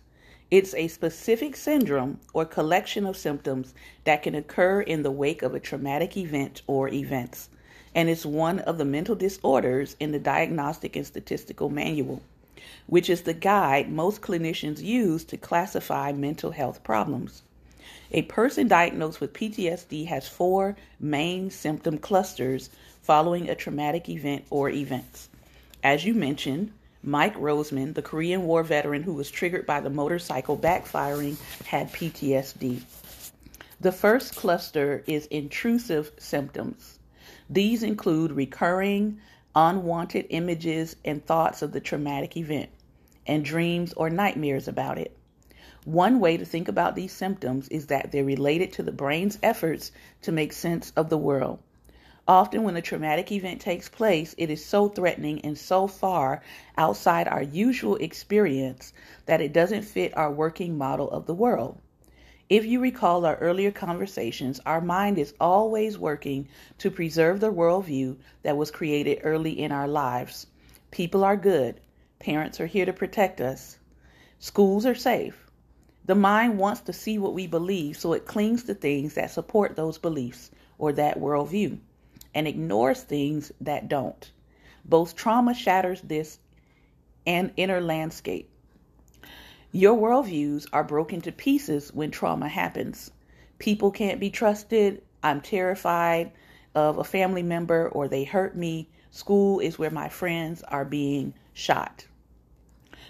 It's 0.49 0.73
a 0.73 0.87
specific 0.87 1.55
syndrome 1.55 2.19
or 2.33 2.45
collection 2.45 3.05
of 3.05 3.15
symptoms 3.15 3.75
that 4.05 4.23
can 4.23 4.33
occur 4.33 4.81
in 4.81 5.03
the 5.03 5.11
wake 5.11 5.43
of 5.43 5.53
a 5.53 5.59
traumatic 5.59 6.17
event 6.17 6.63
or 6.65 6.89
events, 6.89 7.47
and 7.93 8.09
it's 8.09 8.25
one 8.25 8.59
of 8.59 8.77
the 8.77 8.85
mental 8.85 9.15
disorders 9.15 9.95
in 9.99 10.11
the 10.11 10.19
Diagnostic 10.19 10.95
and 10.95 11.05
Statistical 11.05 11.69
Manual, 11.69 12.21
which 12.87 13.09
is 13.09 13.23
the 13.23 13.33
guide 13.33 13.91
most 13.91 14.21
clinicians 14.21 14.81
use 14.81 15.23
to 15.25 15.37
classify 15.37 16.11
mental 16.11 16.51
health 16.51 16.83
problems. 16.83 17.41
A 18.11 18.23
person 18.23 18.67
diagnosed 18.67 19.21
with 19.21 19.33
PTSD 19.33 20.05
has 20.07 20.27
four 20.27 20.75
main 20.99 21.49
symptom 21.49 21.97
clusters 21.97 22.69
following 23.01 23.49
a 23.49 23.55
traumatic 23.55 24.09
event 24.09 24.45
or 24.49 24.69
events. 24.69 25.29
As 25.83 26.05
you 26.05 26.13
mentioned, 26.13 26.71
Mike 27.03 27.35
Roseman, 27.35 27.95
the 27.95 28.01
Korean 28.01 28.43
War 28.43 28.63
veteran 28.63 29.03
who 29.03 29.13
was 29.13 29.31
triggered 29.31 29.65
by 29.65 29.79
the 29.79 29.89
motorcycle 29.89 30.55
backfiring, 30.55 31.37
had 31.65 31.91
PTSD. 31.91 32.81
The 33.79 33.91
first 33.91 34.35
cluster 34.35 35.03
is 35.07 35.25
intrusive 35.27 36.11
symptoms. 36.19 36.99
These 37.53 37.83
include 37.83 38.31
recurring, 38.31 39.19
unwanted 39.53 40.27
images 40.29 40.95
and 41.03 41.25
thoughts 41.25 41.61
of 41.61 41.73
the 41.73 41.81
traumatic 41.81 42.37
event, 42.37 42.69
and 43.27 43.43
dreams 43.43 43.91
or 43.91 44.09
nightmares 44.09 44.69
about 44.69 44.97
it. 44.97 45.17
One 45.83 46.21
way 46.21 46.37
to 46.37 46.45
think 46.45 46.69
about 46.69 46.95
these 46.95 47.11
symptoms 47.11 47.67
is 47.67 47.87
that 47.87 48.09
they're 48.09 48.23
related 48.23 48.71
to 48.73 48.83
the 48.83 48.93
brain's 48.93 49.37
efforts 49.43 49.91
to 50.21 50.31
make 50.31 50.53
sense 50.53 50.93
of 50.95 51.09
the 51.09 51.17
world. 51.17 51.59
Often, 52.25 52.63
when 52.63 52.77
a 52.77 52.81
traumatic 52.81 53.33
event 53.33 53.59
takes 53.59 53.89
place, 53.89 54.33
it 54.37 54.49
is 54.49 54.63
so 54.63 54.87
threatening 54.87 55.41
and 55.41 55.57
so 55.57 55.87
far 55.87 56.41
outside 56.77 57.27
our 57.27 57.43
usual 57.43 57.97
experience 57.97 58.93
that 59.25 59.41
it 59.41 59.51
doesn't 59.51 59.83
fit 59.83 60.15
our 60.15 60.31
working 60.31 60.77
model 60.77 61.11
of 61.11 61.25
the 61.25 61.35
world. 61.35 61.77
If 62.51 62.65
you 62.65 62.81
recall 62.81 63.25
our 63.25 63.37
earlier 63.37 63.71
conversations, 63.71 64.59
our 64.65 64.81
mind 64.81 65.17
is 65.17 65.33
always 65.39 65.97
working 65.97 66.49
to 66.79 66.91
preserve 66.91 67.39
the 67.39 67.49
worldview 67.49 68.17
that 68.43 68.57
was 68.57 68.71
created 68.71 69.21
early 69.23 69.57
in 69.57 69.71
our 69.71 69.87
lives. 69.87 70.47
People 70.91 71.23
are 71.23 71.37
good. 71.37 71.79
Parents 72.19 72.59
are 72.59 72.65
here 72.65 72.85
to 72.85 72.91
protect 72.91 73.39
us. 73.39 73.77
Schools 74.39 74.85
are 74.85 74.95
safe. 74.95 75.49
The 76.03 76.15
mind 76.15 76.59
wants 76.59 76.81
to 76.81 76.91
see 76.91 77.17
what 77.17 77.33
we 77.33 77.47
believe, 77.47 77.95
so 77.95 78.11
it 78.11 78.25
clings 78.25 78.65
to 78.65 78.73
things 78.73 79.13
that 79.13 79.31
support 79.31 79.77
those 79.77 79.97
beliefs 79.97 80.51
or 80.77 80.91
that 80.91 81.21
worldview 81.21 81.79
and 82.35 82.49
ignores 82.49 83.01
things 83.01 83.53
that 83.61 83.87
don't. 83.87 84.29
Both 84.83 85.15
trauma 85.15 85.53
shatters 85.53 86.01
this 86.01 86.37
and 87.25 87.53
inner 87.55 87.79
landscape. 87.79 88.50
Your 89.73 89.97
worldviews 89.97 90.67
are 90.73 90.83
broken 90.83 91.21
to 91.21 91.31
pieces 91.31 91.93
when 91.93 92.11
trauma 92.11 92.49
happens. 92.49 93.09
People 93.57 93.89
can't 93.89 94.19
be 94.19 94.29
trusted. 94.29 95.01
I'm 95.23 95.39
terrified 95.39 96.33
of 96.75 96.97
a 96.97 97.05
family 97.05 97.41
member 97.41 97.87
or 97.87 98.09
they 98.09 98.25
hurt 98.25 98.53
me. 98.53 98.89
School 99.11 99.61
is 99.61 99.79
where 99.79 99.89
my 99.89 100.09
friends 100.09 100.61
are 100.63 100.83
being 100.83 101.33
shot. 101.53 102.05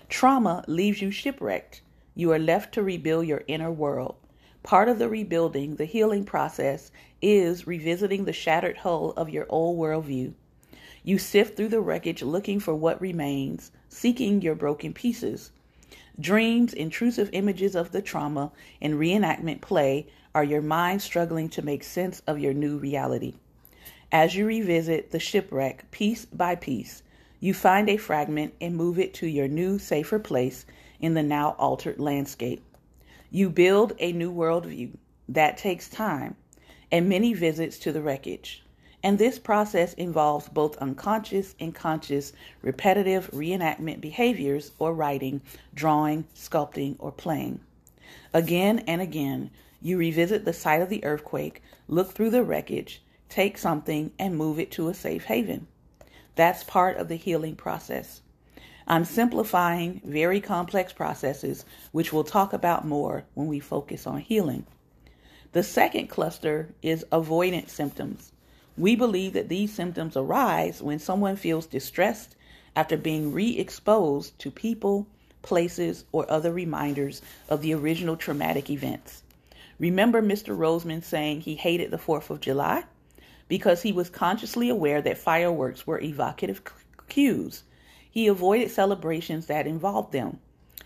Trauma 0.07 0.63
leaves 0.67 1.01
you 1.01 1.09
shipwrecked. 1.09 1.81
You 2.13 2.31
are 2.31 2.37
left 2.37 2.75
to 2.75 2.83
rebuild 2.83 3.25
your 3.25 3.43
inner 3.47 3.71
world. 3.71 4.17
Part 4.61 4.87
of 4.87 4.99
the 4.99 5.09
rebuilding, 5.09 5.77
the 5.77 5.85
healing 5.85 6.25
process, 6.25 6.91
is 7.23 7.65
revisiting 7.65 8.25
the 8.25 8.33
shattered 8.33 8.77
hull 8.77 9.13
of 9.17 9.31
your 9.31 9.47
old 9.49 9.79
worldview. 9.79 10.33
You 11.03 11.17
sift 11.17 11.57
through 11.57 11.69
the 11.69 11.81
wreckage 11.81 12.21
looking 12.21 12.59
for 12.59 12.75
what 12.75 13.01
remains, 13.01 13.71
seeking 13.89 14.43
your 14.43 14.53
broken 14.53 14.93
pieces. 14.93 15.51
Dreams, 16.21 16.73
intrusive 16.75 17.31
images 17.33 17.75
of 17.75 17.91
the 17.91 18.01
trauma, 18.01 18.51
and 18.79 18.93
reenactment 18.93 19.59
play 19.61 20.05
are 20.35 20.43
your 20.43 20.61
mind 20.61 21.01
struggling 21.01 21.49
to 21.49 21.63
make 21.63 21.83
sense 21.83 22.21
of 22.27 22.37
your 22.37 22.53
new 22.53 22.77
reality. 22.77 23.33
As 24.11 24.35
you 24.35 24.45
revisit 24.45 25.09
the 25.09 25.19
shipwreck 25.19 25.89
piece 25.89 26.25
by 26.25 26.53
piece, 26.53 27.01
you 27.39 27.55
find 27.55 27.89
a 27.89 27.97
fragment 27.97 28.53
and 28.61 28.75
move 28.75 28.99
it 28.99 29.15
to 29.15 29.25
your 29.25 29.47
new, 29.47 29.79
safer 29.79 30.19
place 30.19 30.67
in 30.99 31.15
the 31.15 31.23
now 31.23 31.55
altered 31.57 31.99
landscape. 31.99 32.63
You 33.31 33.49
build 33.49 33.93
a 33.97 34.11
new 34.11 34.31
worldview. 34.31 34.97
That 35.27 35.57
takes 35.57 35.89
time 35.89 36.35
and 36.91 37.09
many 37.09 37.33
visits 37.33 37.79
to 37.79 37.91
the 37.91 38.01
wreckage. 38.01 38.63
And 39.03 39.17
this 39.17 39.39
process 39.39 39.93
involves 39.93 40.47
both 40.49 40.77
unconscious 40.77 41.55
and 41.59 41.73
conscious 41.73 42.33
repetitive 42.61 43.31
reenactment 43.31 43.99
behaviors 43.99 44.71
or 44.77 44.93
writing, 44.93 45.41
drawing, 45.73 46.25
sculpting, 46.35 46.95
or 46.99 47.11
playing. 47.11 47.61
Again 48.33 48.79
and 48.87 49.01
again, 49.01 49.49
you 49.81 49.97
revisit 49.97 50.45
the 50.45 50.53
site 50.53 50.81
of 50.81 50.89
the 50.89 51.03
earthquake, 51.03 51.63
look 51.87 52.11
through 52.11 52.29
the 52.29 52.43
wreckage, 52.43 53.01
take 53.29 53.57
something, 53.57 54.11
and 54.19 54.37
move 54.37 54.59
it 54.59 54.71
to 54.71 54.89
a 54.89 54.93
safe 54.93 55.23
haven. 55.25 55.65
That's 56.35 56.63
part 56.63 56.97
of 56.97 57.07
the 57.07 57.15
healing 57.15 57.55
process. 57.55 58.21
I'm 58.87 59.05
simplifying 59.05 60.01
very 60.03 60.41
complex 60.41 60.93
processes, 60.93 61.65
which 61.91 62.13
we'll 62.13 62.23
talk 62.23 62.53
about 62.53 62.85
more 62.85 63.23
when 63.33 63.47
we 63.47 63.59
focus 63.59 64.05
on 64.05 64.19
healing. 64.19 64.65
The 65.53 65.63
second 65.63 66.07
cluster 66.07 66.73
is 66.81 67.05
avoidant 67.11 67.69
symptoms. 67.69 68.31
We 68.77 68.95
believe 68.95 69.33
that 69.33 69.49
these 69.49 69.73
symptoms 69.73 70.15
arise 70.15 70.81
when 70.81 70.99
someone 70.99 71.35
feels 71.35 71.65
distressed 71.65 72.35
after 72.75 72.97
being 72.97 73.33
re 73.33 73.57
exposed 73.57 74.37
to 74.39 74.51
people, 74.51 75.07
places, 75.41 76.05
or 76.11 76.29
other 76.31 76.51
reminders 76.51 77.21
of 77.49 77.61
the 77.61 77.73
original 77.73 78.15
traumatic 78.15 78.69
events. 78.69 79.23
Remember 79.79 80.21
Mr. 80.21 80.57
Roseman 80.57 81.03
saying 81.03 81.41
he 81.41 81.55
hated 81.55 81.91
the 81.91 81.97
4th 81.97 82.29
of 82.29 82.39
July? 82.39 82.83
Because 83.47 83.81
he 83.81 83.91
was 83.91 84.09
consciously 84.09 84.69
aware 84.69 85.01
that 85.01 85.17
fireworks 85.17 85.85
were 85.85 85.99
evocative 85.99 86.61
cues 87.09 87.63
he 88.11 88.27
avoided 88.27 88.69
celebrations 88.69 89.45
that 89.45 89.65
involved 89.65 90.11
them. 90.11 90.37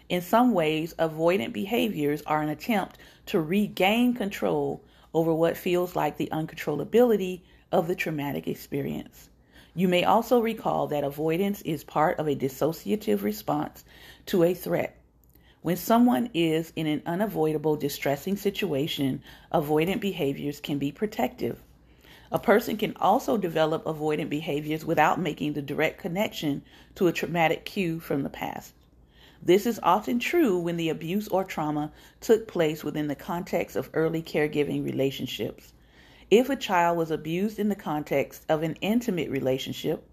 In 0.07 0.21
some 0.21 0.53
ways, 0.53 0.93
avoidant 0.99 1.53
behaviors 1.53 2.21
are 2.21 2.43
an 2.43 2.49
attempt 2.49 2.99
to 3.25 3.41
regain 3.41 4.13
control 4.13 4.83
over 5.11 5.33
what 5.33 5.57
feels 5.57 5.95
like 5.95 6.17
the 6.17 6.29
uncontrollability 6.31 7.41
of 7.75 7.87
the 7.87 7.95
traumatic 7.95 8.47
experience. 8.47 9.29
You 9.75 9.89
may 9.89 10.05
also 10.05 10.39
recall 10.39 10.87
that 10.87 11.03
avoidance 11.03 11.61
is 11.63 11.83
part 11.83 12.17
of 12.17 12.25
a 12.25 12.33
dissociative 12.33 13.21
response 13.21 13.83
to 14.27 14.43
a 14.43 14.53
threat. 14.53 14.95
When 15.61 15.75
someone 15.75 16.29
is 16.33 16.71
in 16.77 16.87
an 16.87 17.01
unavoidable, 17.05 17.75
distressing 17.75 18.37
situation, 18.37 19.21
avoidant 19.53 19.99
behaviors 19.99 20.61
can 20.61 20.77
be 20.77 20.93
protective. 20.93 21.61
A 22.31 22.39
person 22.39 22.77
can 22.77 22.95
also 22.95 23.35
develop 23.35 23.83
avoidant 23.83 24.29
behaviors 24.29 24.85
without 24.85 25.19
making 25.19 25.51
the 25.51 25.61
direct 25.61 25.99
connection 25.99 26.61
to 26.95 27.07
a 27.07 27.11
traumatic 27.11 27.65
cue 27.65 27.99
from 27.99 28.23
the 28.23 28.29
past. 28.29 28.73
This 29.43 29.65
is 29.65 29.81
often 29.83 30.19
true 30.19 30.57
when 30.57 30.77
the 30.77 30.87
abuse 30.87 31.27
or 31.27 31.43
trauma 31.43 31.91
took 32.21 32.47
place 32.47 32.85
within 32.85 33.09
the 33.09 33.15
context 33.15 33.75
of 33.75 33.89
early 33.93 34.23
caregiving 34.23 34.85
relationships. 34.85 35.73
If 36.31 36.49
a 36.49 36.55
child 36.55 36.97
was 36.97 37.11
abused 37.11 37.59
in 37.59 37.69
the 37.69 37.75
context 37.75 38.45
of 38.49 38.63
an 38.63 38.77
intimate 38.81 39.29
relationship, 39.29 40.03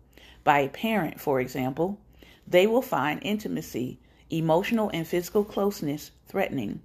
by 0.44 0.58
a 0.58 0.68
parent, 0.68 1.18
for 1.18 1.40
example, 1.40 1.98
they 2.46 2.66
will 2.66 2.82
find 2.82 3.18
intimacy, 3.22 3.98
emotional 4.28 4.90
and 4.92 5.06
physical 5.06 5.42
closeness 5.42 6.10
threatening. 6.26 6.82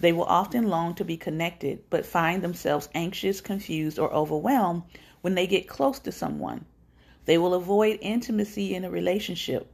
They 0.00 0.12
will 0.12 0.24
often 0.24 0.66
long 0.66 0.94
to 0.96 1.04
be 1.04 1.16
connected, 1.16 1.84
but 1.90 2.04
find 2.04 2.42
themselves 2.42 2.88
anxious, 2.92 3.40
confused, 3.40 4.00
or 4.00 4.12
overwhelmed 4.12 4.82
when 5.20 5.36
they 5.36 5.46
get 5.46 5.68
close 5.68 6.00
to 6.00 6.10
someone. 6.10 6.64
They 7.26 7.38
will 7.38 7.54
avoid 7.54 8.00
intimacy 8.00 8.74
in 8.74 8.84
a 8.84 8.90
relationship. 8.90 9.70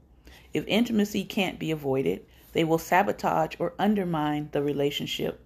If 0.53 0.67
intimacy 0.67 1.25
can't 1.25 1.59
be 1.59 1.71
avoided, 1.71 2.27
they 2.53 2.65
will 2.65 2.79
sabotage 2.79 3.55
or 3.59 3.73
undermine 3.79 4.51
the 4.53 4.63
relationship. 4.63 5.41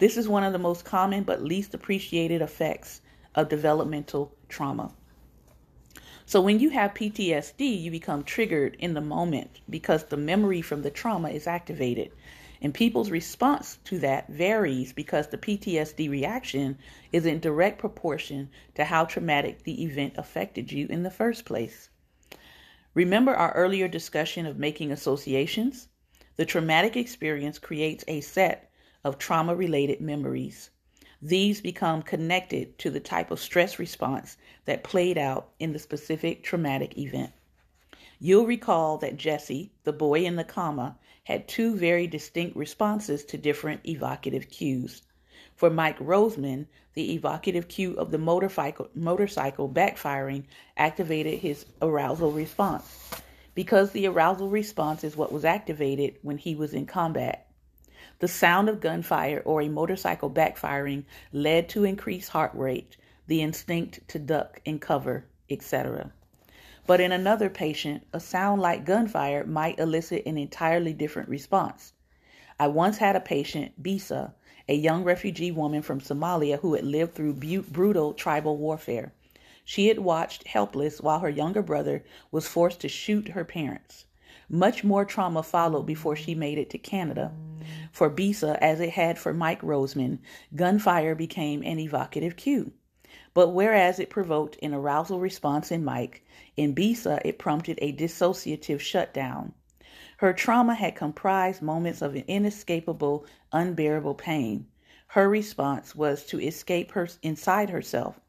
This 0.00 0.16
is 0.16 0.26
one 0.26 0.44
of 0.44 0.54
the 0.54 0.58
most 0.58 0.86
common 0.86 1.24
but 1.24 1.42
least 1.42 1.74
appreciated 1.74 2.40
effects 2.40 3.02
of 3.34 3.50
developmental 3.50 4.34
trauma. 4.48 4.94
So 6.24 6.40
when 6.40 6.58
you 6.58 6.70
have 6.70 6.94
PTSD, 6.94 7.82
you 7.82 7.90
become 7.90 8.24
triggered 8.24 8.78
in 8.78 8.94
the 8.94 9.02
moment 9.02 9.60
because 9.68 10.04
the 10.04 10.16
memory 10.16 10.62
from 10.62 10.80
the 10.80 10.90
trauma 10.90 11.28
is 11.28 11.46
activated. 11.46 12.12
And 12.62 12.72
people's 12.72 13.10
response 13.10 13.78
to 13.84 13.98
that 13.98 14.28
varies 14.28 14.94
because 14.94 15.26
the 15.28 15.36
PTSD 15.36 16.08
reaction 16.08 16.78
is 17.12 17.26
in 17.26 17.38
direct 17.38 17.78
proportion 17.78 18.48
to 18.76 18.86
how 18.86 19.04
traumatic 19.04 19.64
the 19.64 19.82
event 19.84 20.14
affected 20.16 20.72
you 20.72 20.86
in 20.86 21.02
the 21.02 21.10
first 21.10 21.44
place. 21.44 21.90
Remember 22.94 23.34
our 23.34 23.52
earlier 23.52 23.86
discussion 23.86 24.46
of 24.46 24.58
making 24.58 24.92
associations? 24.92 25.88
The 26.36 26.46
traumatic 26.46 26.96
experience 26.96 27.58
creates 27.58 28.02
a 28.08 28.22
set 28.22 28.69
of 29.04 29.18
trauma 29.18 29.54
related 29.54 30.00
memories. 30.00 30.70
These 31.22 31.60
become 31.60 32.02
connected 32.02 32.78
to 32.78 32.90
the 32.90 33.00
type 33.00 33.30
of 33.30 33.40
stress 33.40 33.78
response 33.78 34.36
that 34.64 34.84
played 34.84 35.18
out 35.18 35.50
in 35.58 35.72
the 35.72 35.78
specific 35.78 36.42
traumatic 36.42 36.96
event. 36.96 37.32
You'll 38.18 38.46
recall 38.46 38.98
that 38.98 39.16
Jesse, 39.16 39.72
the 39.84 39.92
boy 39.92 40.24
in 40.24 40.36
the 40.36 40.44
comma, 40.44 40.96
had 41.24 41.46
two 41.46 41.76
very 41.76 42.06
distinct 42.06 42.56
responses 42.56 43.24
to 43.26 43.38
different 43.38 43.80
evocative 43.86 44.50
cues. 44.50 45.02
For 45.56 45.70
Mike 45.70 45.98
Roseman, 45.98 46.66
the 46.94 47.12
evocative 47.12 47.68
cue 47.68 47.94
of 47.94 48.10
the 48.10 48.18
motorcycle, 48.18 48.88
motorcycle 48.94 49.68
backfiring 49.68 50.44
activated 50.76 51.38
his 51.38 51.66
arousal 51.82 52.32
response, 52.32 53.10
because 53.54 53.90
the 53.92 54.06
arousal 54.06 54.48
response 54.48 55.04
is 55.04 55.16
what 55.16 55.32
was 55.32 55.44
activated 55.44 56.16
when 56.22 56.38
he 56.38 56.54
was 56.54 56.72
in 56.72 56.86
combat. 56.86 57.49
The 58.20 58.28
sound 58.28 58.68
of 58.68 58.80
gunfire 58.80 59.42
or 59.46 59.62
a 59.62 59.68
motorcycle 59.70 60.30
backfiring 60.30 61.04
led 61.32 61.70
to 61.70 61.84
increased 61.84 62.28
heart 62.28 62.52
rate, 62.54 62.98
the 63.26 63.40
instinct 63.40 64.06
to 64.08 64.18
duck 64.18 64.60
and 64.66 64.78
cover, 64.78 65.24
etc. 65.48 66.12
But 66.86 67.00
in 67.00 67.12
another 67.12 67.48
patient, 67.48 68.06
a 68.12 68.20
sound 68.20 68.60
like 68.60 68.84
gunfire 68.84 69.46
might 69.46 69.78
elicit 69.78 70.26
an 70.26 70.36
entirely 70.36 70.92
different 70.92 71.30
response. 71.30 71.94
I 72.58 72.68
once 72.68 72.98
had 72.98 73.16
a 73.16 73.20
patient, 73.20 73.82
Bisa, 73.82 74.34
a 74.68 74.74
young 74.74 75.02
refugee 75.02 75.50
woman 75.50 75.80
from 75.80 76.02
Somalia 76.02 76.58
who 76.58 76.74
had 76.74 76.84
lived 76.84 77.14
through 77.14 77.32
bu- 77.32 77.62
brutal 77.62 78.12
tribal 78.12 78.58
warfare. 78.58 79.14
She 79.64 79.88
had 79.88 79.98
watched 79.98 80.46
helpless 80.46 81.00
while 81.00 81.20
her 81.20 81.30
younger 81.30 81.62
brother 81.62 82.04
was 82.30 82.46
forced 82.46 82.80
to 82.80 82.88
shoot 82.88 83.28
her 83.28 83.46
parents. 83.46 84.04
Much 84.46 84.84
more 84.84 85.06
trauma 85.06 85.42
followed 85.42 85.86
before 85.86 86.16
she 86.16 86.34
made 86.34 86.58
it 86.58 86.68
to 86.68 86.76
Canada. 86.76 87.32
For 87.92 88.10
Bisa, 88.10 88.56
as 88.60 88.80
it 88.80 88.90
had 88.90 89.18
for 89.18 89.32
Mike 89.34 89.62
Roseman, 89.62 90.18
gunfire 90.54 91.14
became 91.14 91.62
an 91.62 91.78
evocative 91.78 92.36
cue. 92.36 92.72
But 93.34 93.48
whereas 93.48 93.98
it 93.98 94.10
provoked 94.10 94.56
an 94.62 94.74
arousal 94.74 95.20
response 95.20 95.70
in 95.70 95.84
Mike, 95.84 96.24
in 96.56 96.74
Bisa 96.74 97.20
it 97.24 97.38
prompted 97.38 97.78
a 97.80 97.92
dissociative 97.92 98.80
shutdown. 98.80 99.52
Her 100.18 100.32
trauma 100.32 100.74
had 100.74 100.96
comprised 100.96 101.62
moments 101.62 102.02
of 102.02 102.14
inescapable, 102.14 103.24
unbearable 103.52 104.14
pain. 104.14 104.66
Her 105.08 105.28
response 105.28 105.94
was 105.94 106.26
to 106.26 106.40
escape 106.40 106.92
her 106.92 107.08
inside 107.22 107.70
herself. 107.70 108.20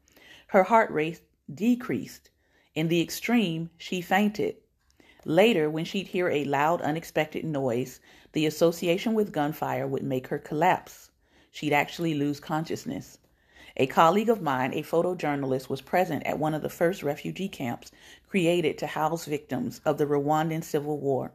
Her 0.48 0.64
heart 0.64 0.90
rate 0.90 1.20
decreased. 1.52 2.30
In 2.74 2.88
the 2.88 3.00
extreme, 3.00 3.70
she 3.76 4.00
fainted. 4.00 4.56
Later, 5.24 5.70
when 5.70 5.84
she'd 5.84 6.08
hear 6.08 6.28
a 6.28 6.44
loud, 6.44 6.80
unexpected 6.80 7.44
noise, 7.44 8.00
the 8.32 8.46
association 8.46 9.14
with 9.14 9.32
gunfire 9.32 9.86
would 9.86 10.02
make 10.02 10.28
her 10.28 10.38
collapse. 10.38 11.10
She'd 11.50 11.72
actually 11.72 12.14
lose 12.14 12.40
consciousness. 12.40 13.18
A 13.76 13.86
colleague 13.86 14.28
of 14.28 14.42
mine, 14.42 14.72
a 14.74 14.82
photojournalist, 14.82 15.68
was 15.68 15.80
present 15.80 16.26
at 16.26 16.38
one 16.38 16.54
of 16.54 16.62
the 16.62 16.68
first 16.68 17.02
refugee 17.02 17.48
camps 17.48 17.90
created 18.28 18.76
to 18.78 18.86
house 18.86 19.24
victims 19.24 19.80
of 19.84 19.98
the 19.98 20.06
Rwandan 20.06 20.62
Civil 20.62 20.98
War. 20.98 21.32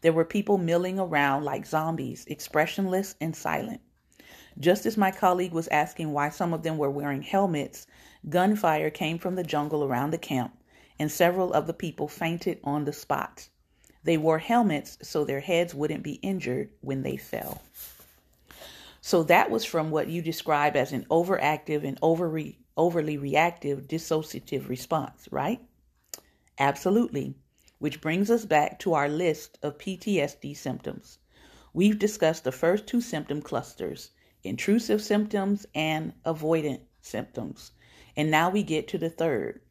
There 0.00 0.12
were 0.12 0.24
people 0.24 0.58
milling 0.58 0.98
around 0.98 1.44
like 1.44 1.66
zombies, 1.66 2.24
expressionless 2.26 3.14
and 3.20 3.36
silent. 3.36 3.80
Just 4.58 4.86
as 4.86 4.96
my 4.96 5.10
colleague 5.10 5.52
was 5.52 5.68
asking 5.68 6.12
why 6.12 6.30
some 6.30 6.54
of 6.54 6.62
them 6.62 6.78
were 6.78 6.90
wearing 6.90 7.22
helmets, 7.22 7.86
gunfire 8.28 8.90
came 8.90 9.18
from 9.18 9.34
the 9.34 9.44
jungle 9.44 9.84
around 9.84 10.12
the 10.12 10.18
camp 10.18 10.56
and 10.98 11.12
several 11.12 11.52
of 11.52 11.66
the 11.66 11.74
people 11.74 12.08
fainted 12.08 12.58
on 12.64 12.84
the 12.84 12.92
spot. 12.92 13.48
They 14.06 14.16
wore 14.16 14.38
helmets 14.38 14.98
so 15.02 15.24
their 15.24 15.40
heads 15.40 15.74
wouldn't 15.74 16.04
be 16.04 16.20
injured 16.22 16.70
when 16.80 17.02
they 17.02 17.16
fell. 17.16 17.60
So 19.00 19.24
that 19.24 19.50
was 19.50 19.64
from 19.64 19.90
what 19.90 20.06
you 20.06 20.22
describe 20.22 20.76
as 20.76 20.92
an 20.92 21.06
overactive 21.10 21.82
and 21.82 21.98
overly, 22.00 22.60
overly 22.76 23.18
reactive 23.18 23.88
dissociative 23.88 24.68
response, 24.68 25.26
right? 25.32 25.60
Absolutely. 26.56 27.34
Which 27.80 28.00
brings 28.00 28.30
us 28.30 28.44
back 28.44 28.78
to 28.80 28.94
our 28.94 29.08
list 29.08 29.58
of 29.60 29.76
PTSD 29.76 30.56
symptoms. 30.56 31.18
We've 31.72 31.98
discussed 31.98 32.44
the 32.44 32.52
first 32.52 32.86
two 32.86 33.00
symptom 33.00 33.42
clusters 33.42 34.12
intrusive 34.44 35.02
symptoms 35.02 35.66
and 35.74 36.12
avoidant 36.24 36.82
symptoms. 37.00 37.72
And 38.16 38.30
now 38.30 38.50
we 38.50 38.62
get 38.62 38.86
to 38.88 38.98
the 38.98 39.10
third 39.10 39.62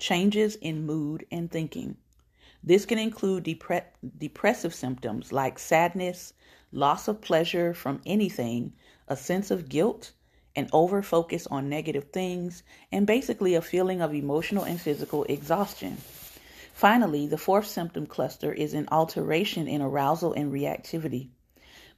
changes 0.00 0.56
in 0.56 0.84
mood 0.84 1.24
and 1.30 1.48
thinking. 1.48 1.98
This 2.66 2.84
can 2.84 2.98
include 2.98 3.44
depre- 3.44 3.84
depressive 4.18 4.74
symptoms 4.74 5.32
like 5.32 5.56
sadness, 5.56 6.32
loss 6.72 7.06
of 7.06 7.20
pleasure 7.20 7.72
from 7.72 8.00
anything, 8.04 8.72
a 9.06 9.16
sense 9.16 9.52
of 9.52 9.68
guilt, 9.68 10.10
an 10.56 10.68
over 10.72 11.00
focus 11.00 11.46
on 11.46 11.68
negative 11.68 12.10
things, 12.12 12.64
and 12.90 13.06
basically 13.06 13.54
a 13.54 13.62
feeling 13.62 14.00
of 14.00 14.12
emotional 14.12 14.64
and 14.64 14.80
physical 14.80 15.22
exhaustion. 15.24 15.96
Finally, 16.72 17.28
the 17.28 17.38
fourth 17.38 17.68
symptom 17.68 18.04
cluster 18.04 18.52
is 18.52 18.74
an 18.74 18.88
alteration 18.90 19.68
in 19.68 19.80
arousal 19.80 20.32
and 20.32 20.52
reactivity. 20.52 21.28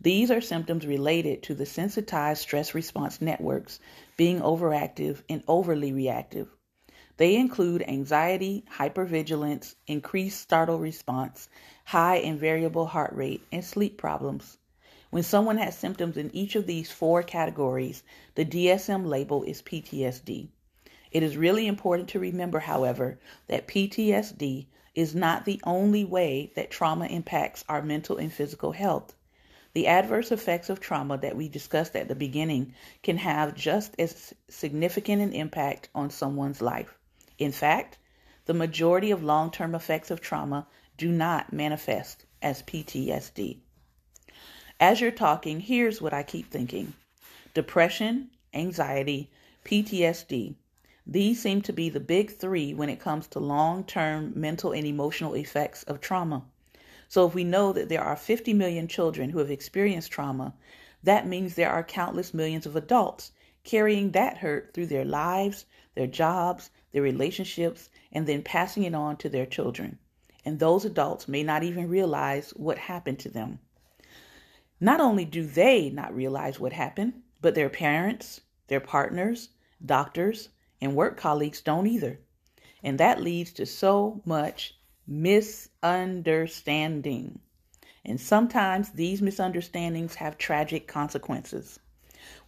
These 0.03 0.31
are 0.31 0.43
symptoms 0.43 0.87
related 0.87 1.43
to 1.45 1.55
the 1.55 1.67
sensitized 1.67 2.43
stress 2.43 2.75
response 2.75 3.23
networks 3.23 3.81
being 4.19 4.41
overactive 4.41 5.23
and 5.31 5.43
overly 5.49 5.95
reactive. 5.95 6.49
They 7.19 7.35
include 7.35 7.83
anxiety, 7.89 8.65
hypervigilance, 8.77 9.75
increased 9.89 10.41
startle 10.41 10.79
response, 10.79 11.49
high 11.85 12.19
and 12.19 12.39
variable 12.39 12.87
heart 12.87 13.13
rate, 13.13 13.43
and 13.51 13.65
sleep 13.65 13.99
problems. 13.99 14.57
When 15.11 15.25
someone 15.25 15.59
has 15.59 15.77
symptoms 15.77 16.17
in 16.17 16.33
each 16.33 16.55
of 16.55 16.69
these 16.69 16.93
four 16.93 17.25
categories, 17.25 18.05
the 18.37 18.45
DSM 18.45 19.05
label 19.05 19.43
is 19.43 19.63
PTSD. 19.63 20.47
It 21.11 21.23
is 21.25 21.37
really 21.37 21.67
important 21.67 22.09
to 22.11 22.21
remember, 22.21 22.61
however, 22.61 23.19
that 23.49 23.67
PTSD 23.67 24.67
is 24.95 25.13
not 25.15 25.45
the 25.45 25.61
only 25.65 26.05
way 26.05 26.53
that 26.55 26.71
trauma 26.71 27.07
impacts 27.07 27.65
our 27.69 27.83
mental 27.83 28.19
and 28.19 28.33
physical 28.33 28.71
health. 28.71 29.17
The 29.73 29.89
adverse 29.89 30.31
effects 30.31 30.71
of 30.71 30.79
trauma 30.79 31.19
that 31.19 31.37
we 31.37 31.49
discussed 31.49 31.97
at 31.97 32.07
the 32.07 32.15
beginning 32.15 32.75
can 33.03 33.17
have 33.17 33.55
just 33.55 33.97
as 33.99 34.35
significant 34.49 35.21
an 35.21 35.33
impact 35.33 35.89
on 35.97 36.11
someone's 36.11 36.63
life. 36.63 36.98
In 37.39 37.53
fact, 37.53 37.99
the 38.47 38.55
majority 38.55 39.13
of 39.13 39.23
long 39.23 39.51
term 39.51 39.75
effects 39.75 40.11
of 40.11 40.21
trauma 40.21 40.67
do 40.97 41.09
not 41.09 41.53
manifest 41.53 42.25
as 42.43 42.63
PTSD. 42.65 43.59
As 44.81 45.01
you're 45.01 45.11
talking, 45.11 45.61
here's 45.61 46.03
what 46.03 46.13
I 46.13 46.23
keep 46.23 46.51
thinking 46.51 46.95
depression, 47.55 48.31
anxiety, 48.53 49.31
PTSD. 49.65 50.55
These 51.07 51.41
seem 51.41 51.63
to 51.63 51.73
be 51.73 51.89
the 51.89 52.01
big 52.01 52.31
three 52.31 52.75
when 52.75 52.89
it 52.89 53.01
comes 53.01 53.27
to 53.29 53.39
long 53.39 53.85
term 53.85 54.33
mental 54.35 54.73
and 54.73 54.87
emotional 54.87 55.35
effects 55.35 55.83
of 55.85 56.01
trauma. 56.01 56.45
So, 57.09 57.27
if 57.27 57.35
we 57.35 57.45
know 57.45 57.73
that 57.73 57.89
there 57.89 58.03
are 58.03 58.17
50 58.17 58.53
million 58.53 58.89
children 58.89 59.31
who 59.31 59.39
have 59.39 59.51
experienced 59.51 60.11
trauma, 60.11 60.55
that 61.03 61.27
means 61.27 61.55
there 61.55 61.71
are 61.71 61.85
countless 61.85 62.35
millions 62.35 62.67
of 62.67 62.77
adults 62.77 63.31
carrying 63.65 64.11
that 64.13 64.39
hurt 64.39 64.75
through 64.75 64.87
their 64.87 65.05
lives, 65.05 65.67
their 65.95 66.07
jobs, 66.07 66.71
their 66.93 67.03
relationships, 67.03 67.91
and 68.13 68.27
then 68.27 68.43
passing 68.43 68.85
it 68.85 68.95
on 68.95 69.17
to 69.19 69.29
their 69.29 69.47
children. 69.47 69.99
And 70.45 70.59
those 70.59 70.85
adults 70.85 71.29
may 71.29 71.43
not 71.43 71.63
even 71.63 71.89
realize 71.89 72.51
what 72.51 72.79
happened 72.79 73.19
to 73.21 73.29
them. 73.29 73.59
Not 74.81 75.01
only 75.01 75.25
do 75.25 75.45
they 75.45 75.91
not 75.91 76.15
realize 76.15 76.61
what 76.61 76.73
happened, 76.73 77.23
but 77.41 77.55
their 77.55 77.69
parents, 77.69 78.41
their 78.69 78.81
partners, 78.81 79.51
doctors, 79.85 80.49
and 80.81 80.95
work 80.95 81.17
colleagues 81.17 81.61
don't 81.61 81.87
either. 81.87 82.21
And 82.83 82.99
that 82.99 83.21
leads 83.21 83.53
to 83.55 83.67
so 83.67 84.23
much 84.25 84.75
misunderstanding. 85.07 87.41
And 88.05 88.21
sometimes 88.21 88.91
these 88.91 89.21
misunderstandings 89.21 90.15
have 90.15 90.39
tragic 90.39 90.87
consequences. 90.87 91.81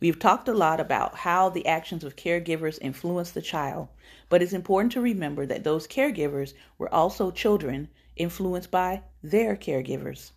We've 0.01 0.19
talked 0.19 0.49
a 0.49 0.55
lot 0.55 0.81
about 0.81 1.17
how 1.17 1.49
the 1.49 1.67
actions 1.67 2.05
of 2.05 2.17
caregivers 2.17 2.79
influence 2.81 3.31
the 3.31 3.43
child, 3.43 3.89
but 4.29 4.43
it's 4.43 4.53
important 4.53 4.93
to 4.93 5.01
remember 5.01 5.47
that 5.47 5.65
those 5.65 5.87
caregivers 5.87 6.55
were 6.79 6.93
also 6.95 7.31
children 7.31 7.89
influenced 8.17 8.71
by 8.71 9.03
their 9.23 9.57
caregivers. 9.57 10.31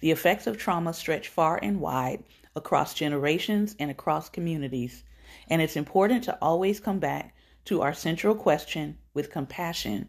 The 0.00 0.10
effects 0.10 0.46
of 0.46 0.58
trauma 0.58 0.94
stretch 0.94 1.28
far 1.28 1.58
and 1.62 1.80
wide 1.80 2.22
across 2.54 2.94
generations 2.94 3.74
and 3.78 3.90
across 3.90 4.28
communities, 4.28 5.02
and 5.48 5.60
it's 5.60 5.76
important 5.76 6.24
to 6.24 6.38
always 6.40 6.80
come 6.80 6.98
back 6.98 7.34
to 7.66 7.82
our 7.82 7.94
central 7.94 8.34
question 8.34 8.96
with 9.14 9.30
compassion 9.30 10.08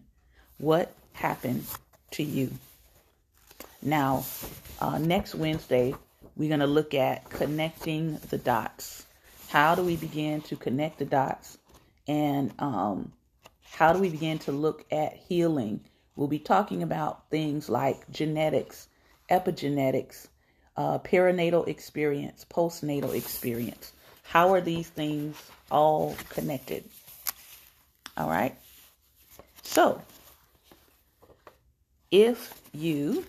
What 0.58 0.94
happened 1.14 1.66
to 2.12 2.24
you? 2.24 2.52
Now, 3.82 4.26
uh, 4.80 4.98
next 4.98 5.36
Wednesday, 5.36 5.96
we're 6.40 6.48
going 6.48 6.62
to 6.62 6.68
look 6.68 6.94
at 6.94 7.30
connecting 7.30 8.18
the 8.30 8.38
dots. 8.38 9.06
How 9.50 9.76
do 9.76 9.84
we 9.84 9.98
begin 9.98 10.40
to 10.44 10.56
connect 10.56 10.98
the 10.98 11.06
dots? 11.06 11.58
And 12.08 12.54
um, 12.60 13.12
how 13.62 13.92
do 13.92 14.00
we 14.00 14.10
begin 14.10 14.40
to 14.40 14.54
look 14.54 14.86
at 14.90 15.18
healing? 15.18 15.82
We'll 16.16 16.30
be 16.30 16.40
talking 16.40 16.82
about 16.82 17.30
things 17.30 17.68
like 17.68 18.10
genetics, 18.10 18.88
epigenetics, 19.30 20.28
uh, 20.78 21.00
perinatal 21.00 21.68
experience, 21.68 22.46
postnatal 22.50 23.14
experience. 23.14 23.92
How 24.24 24.54
are 24.54 24.62
these 24.62 24.88
things 24.88 25.36
all 25.70 26.16
connected? 26.30 26.86
All 28.16 28.30
right. 28.30 28.56
So, 29.64 30.02
if 32.12 32.54
you 32.72 33.26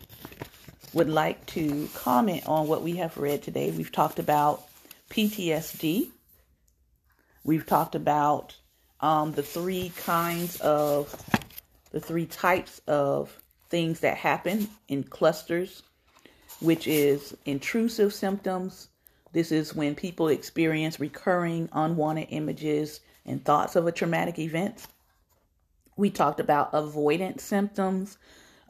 would 0.93 1.09
like 1.09 1.45
to 1.47 1.89
comment 1.95 2.47
on 2.47 2.67
what 2.67 2.83
we 2.83 2.97
have 2.97 3.17
read 3.17 3.43
today, 3.43 3.71
we've 3.71 3.93
talked 3.93 4.19
about 4.19 4.65
PTSD. 5.11 6.09
We've 7.45 7.67
talked 7.67 7.95
about 7.95 8.57
um, 9.01 9.33
the 9.33 9.43
three 9.43 9.93
kinds 9.97 10.61
of, 10.61 11.15
the 11.93 12.01
three 12.01 12.27
types 12.27 12.81
of 12.87 13.37
things 13.69 14.01
that 14.01 14.17
happen 14.17 14.69
in 14.89 15.05
clusters, 15.05 15.83
which 16.61 16.87
is 16.87 17.37
intrusive 17.47 18.13
symptoms. 18.13 18.89
This 19.33 19.53
is 19.53 19.75
when 19.75 19.95
people 19.95 20.29
experience 20.29 20.99
recurring 20.99 21.69
unwanted 21.73 22.27
images 22.31 23.01
and 23.25 23.45
thoughts 23.45 23.77
of 23.77 23.87
a 23.87 23.93
traumatic 23.93 24.39
event. 24.39 24.87
We 25.97 26.11
talked 26.11 26.41
about 26.41 26.71
avoidance 26.73 27.45
symptoms, 27.45 28.19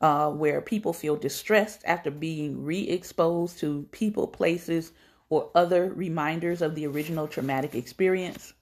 uh, 0.01 0.31
where 0.31 0.61
people 0.61 0.93
feel 0.93 1.17
distressed 1.17 1.83
after 1.85 2.11
being 2.11 2.65
re 2.65 2.89
exposed 2.89 3.59
to 3.59 3.87
people, 3.93 4.27
places, 4.27 4.93
or 5.29 5.51
other 5.55 5.93
reminders 5.95 6.63
of 6.63 6.75
the 6.75 6.87
original 6.87 7.29
traumatic 7.29 7.75
experience. 7.75 8.53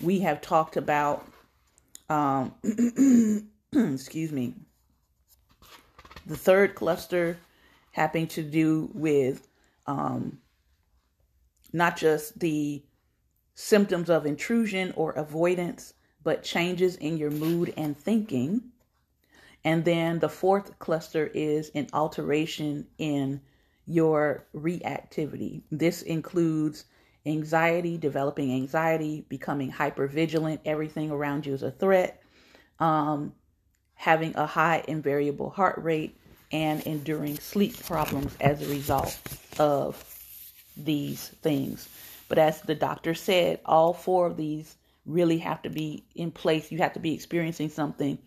We 0.00 0.20
have 0.20 0.40
talked 0.40 0.76
about, 0.76 1.26
um, 2.08 2.54
excuse 3.72 4.32
me, 4.32 4.54
the 6.26 6.36
third 6.36 6.74
cluster 6.74 7.36
having 7.92 8.26
to 8.26 8.42
do 8.42 8.90
with 8.94 9.46
um, 9.86 10.38
not 11.72 11.96
just 11.96 12.38
the 12.40 12.82
symptoms 13.54 14.10
of 14.10 14.26
intrusion 14.26 14.92
or 14.96 15.12
avoidance, 15.12 15.94
but 16.22 16.42
changes 16.42 16.96
in 16.96 17.18
your 17.18 17.30
mood 17.30 17.74
and 17.76 17.96
thinking. 17.96 18.62
And 19.64 19.84
then 19.84 20.18
the 20.18 20.28
fourth 20.28 20.78
cluster 20.78 21.26
is 21.26 21.70
an 21.74 21.88
alteration 21.92 22.86
in 22.98 23.40
your 23.86 24.46
reactivity. 24.54 25.62
This 25.70 26.02
includes 26.02 26.84
anxiety, 27.26 27.96
developing 27.96 28.52
anxiety, 28.52 29.24
becoming 29.28 29.70
hyper 29.70 30.06
vigilant, 30.06 30.60
everything 30.64 31.10
around 31.10 31.46
you 31.46 31.54
is 31.54 31.62
a 31.62 31.70
threat, 31.70 32.22
um, 32.78 33.32
having 33.94 34.34
a 34.36 34.46
high 34.46 34.84
and 34.86 35.02
variable 35.02 35.50
heart 35.50 35.78
rate, 35.82 36.18
and 36.52 36.82
enduring 36.82 37.38
sleep 37.38 37.82
problems 37.86 38.36
as 38.40 38.62
a 38.62 38.70
result 38.70 39.18
of 39.58 40.02
these 40.76 41.28
things. 41.42 41.88
But 42.28 42.38
as 42.38 42.60
the 42.60 42.74
doctor 42.74 43.14
said, 43.14 43.60
all 43.64 43.92
four 43.92 44.26
of 44.26 44.36
these 44.36 44.76
really 45.06 45.38
have 45.38 45.62
to 45.62 45.70
be 45.70 46.04
in 46.14 46.30
place. 46.30 46.70
You 46.70 46.78
have 46.78 46.92
to 46.92 47.00
be 47.00 47.14
experiencing 47.14 47.70
something 47.70 48.18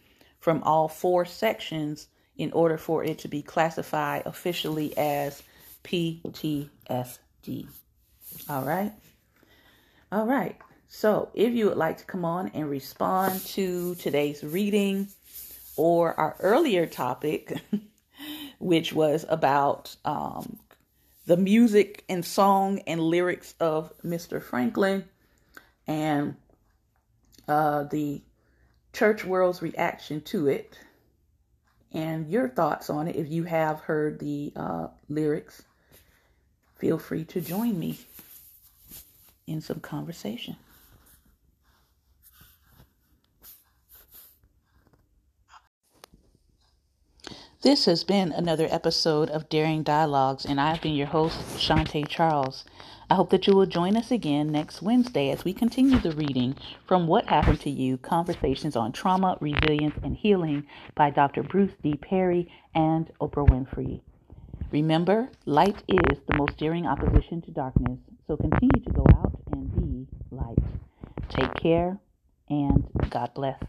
from 0.48 0.64
all 0.64 0.88
four 0.88 1.26
sections 1.26 2.08
in 2.38 2.54
order 2.54 2.78
for 2.78 3.04
it 3.04 3.18
to 3.18 3.28
be 3.28 3.42
classified 3.42 4.24
officially 4.26 4.98
as 4.98 5.44
PTSD. 5.84 6.70
All 8.48 8.62
right. 8.62 8.94
All 10.10 10.26
right. 10.26 10.56
So, 10.88 11.32
if 11.34 11.52
you 11.52 11.66
would 11.66 11.76
like 11.76 11.98
to 11.98 12.06
come 12.06 12.24
on 12.24 12.52
and 12.54 12.70
respond 12.70 13.42
to 13.48 13.96
today's 13.96 14.42
reading 14.42 15.10
or 15.76 16.18
our 16.18 16.38
earlier 16.40 16.86
topic, 16.86 17.52
which 18.60 18.94
was 18.94 19.26
about 19.28 19.98
um, 20.06 20.60
the 21.26 21.36
music 21.36 22.06
and 22.08 22.24
song 22.24 22.80
and 22.88 23.02
lyrics 23.02 23.54
of 23.60 23.92
Mr. 24.02 24.42
Franklin 24.42 25.04
and 25.88 26.38
uh, 27.50 27.84
the 27.84 28.22
church 28.98 29.24
world's 29.24 29.62
reaction 29.62 30.20
to 30.22 30.48
it 30.48 30.80
and 31.92 32.32
your 32.32 32.50
thoughts 32.50 32.90
on 32.90 33.08
it. 33.08 33.16
If 33.16 33.30
you 33.30 33.44
have 33.44 33.82
heard 33.82 34.18
the 34.20 34.52
uh, 34.56 34.88
lyrics, 35.08 35.62
feel 36.80 36.98
free 36.98 37.24
to 37.26 37.40
join 37.40 37.78
me 37.78 38.00
in 39.46 39.62
some 39.62 39.82
conversation. 39.82 40.56
This 47.62 47.86
has 47.86 48.04
been 48.04 48.32
another 48.32 48.68
episode 48.72 49.30
of 49.30 49.48
Daring 49.50 49.84
Dialogues, 49.84 50.46
and 50.46 50.60
I've 50.60 50.82
been 50.82 50.96
your 50.96 51.08
host, 51.08 51.40
Shantae 51.58 52.08
Charles. 52.08 52.66
I 53.10 53.16
hope 53.16 53.30
that 53.30 53.48
you 53.48 53.56
will 53.56 53.66
join 53.66 53.96
us 53.96 54.12
again 54.12 54.52
next 54.52 54.82
Wednesday 54.82 55.30
as 55.30 55.46
we 55.46 55.54
continue 55.54 55.98
the 55.98 56.12
reading 56.12 56.58
from 56.86 57.08
What 57.08 57.28
Happened 57.28 57.62
to 57.62 57.70
You 57.70 57.98
Conversations 57.98 58.76
on 58.76 58.92
Trauma, 58.92 59.38
Resilience, 59.40 59.96
and 60.04 60.18
Healing 60.18 60.68
by 60.94 61.12
Dr. 61.12 61.42
Bruce 61.42 61.72
D. 61.82 61.96
Perry 61.96 62.52
and 62.76 63.10
Oprah 63.22 63.48
Winfrey. 63.48 64.02
Remember, 64.72 65.30
light 65.46 65.84
is 65.88 66.20
the 66.28 66.36
most 66.36 66.58
daring 66.58 66.86
opposition 66.86 67.42
to 67.44 67.52
darkness, 67.52 68.00
so 68.28 68.36
continue 68.36 68.84
to 68.86 68.92
go 68.92 69.06
out 69.10 69.32
and 69.54 69.74
be 69.74 70.08
light. 70.30 70.60
Take 71.30 71.54
care, 71.56 71.98
and 72.50 72.86
God 73.10 73.34
bless. 73.34 73.64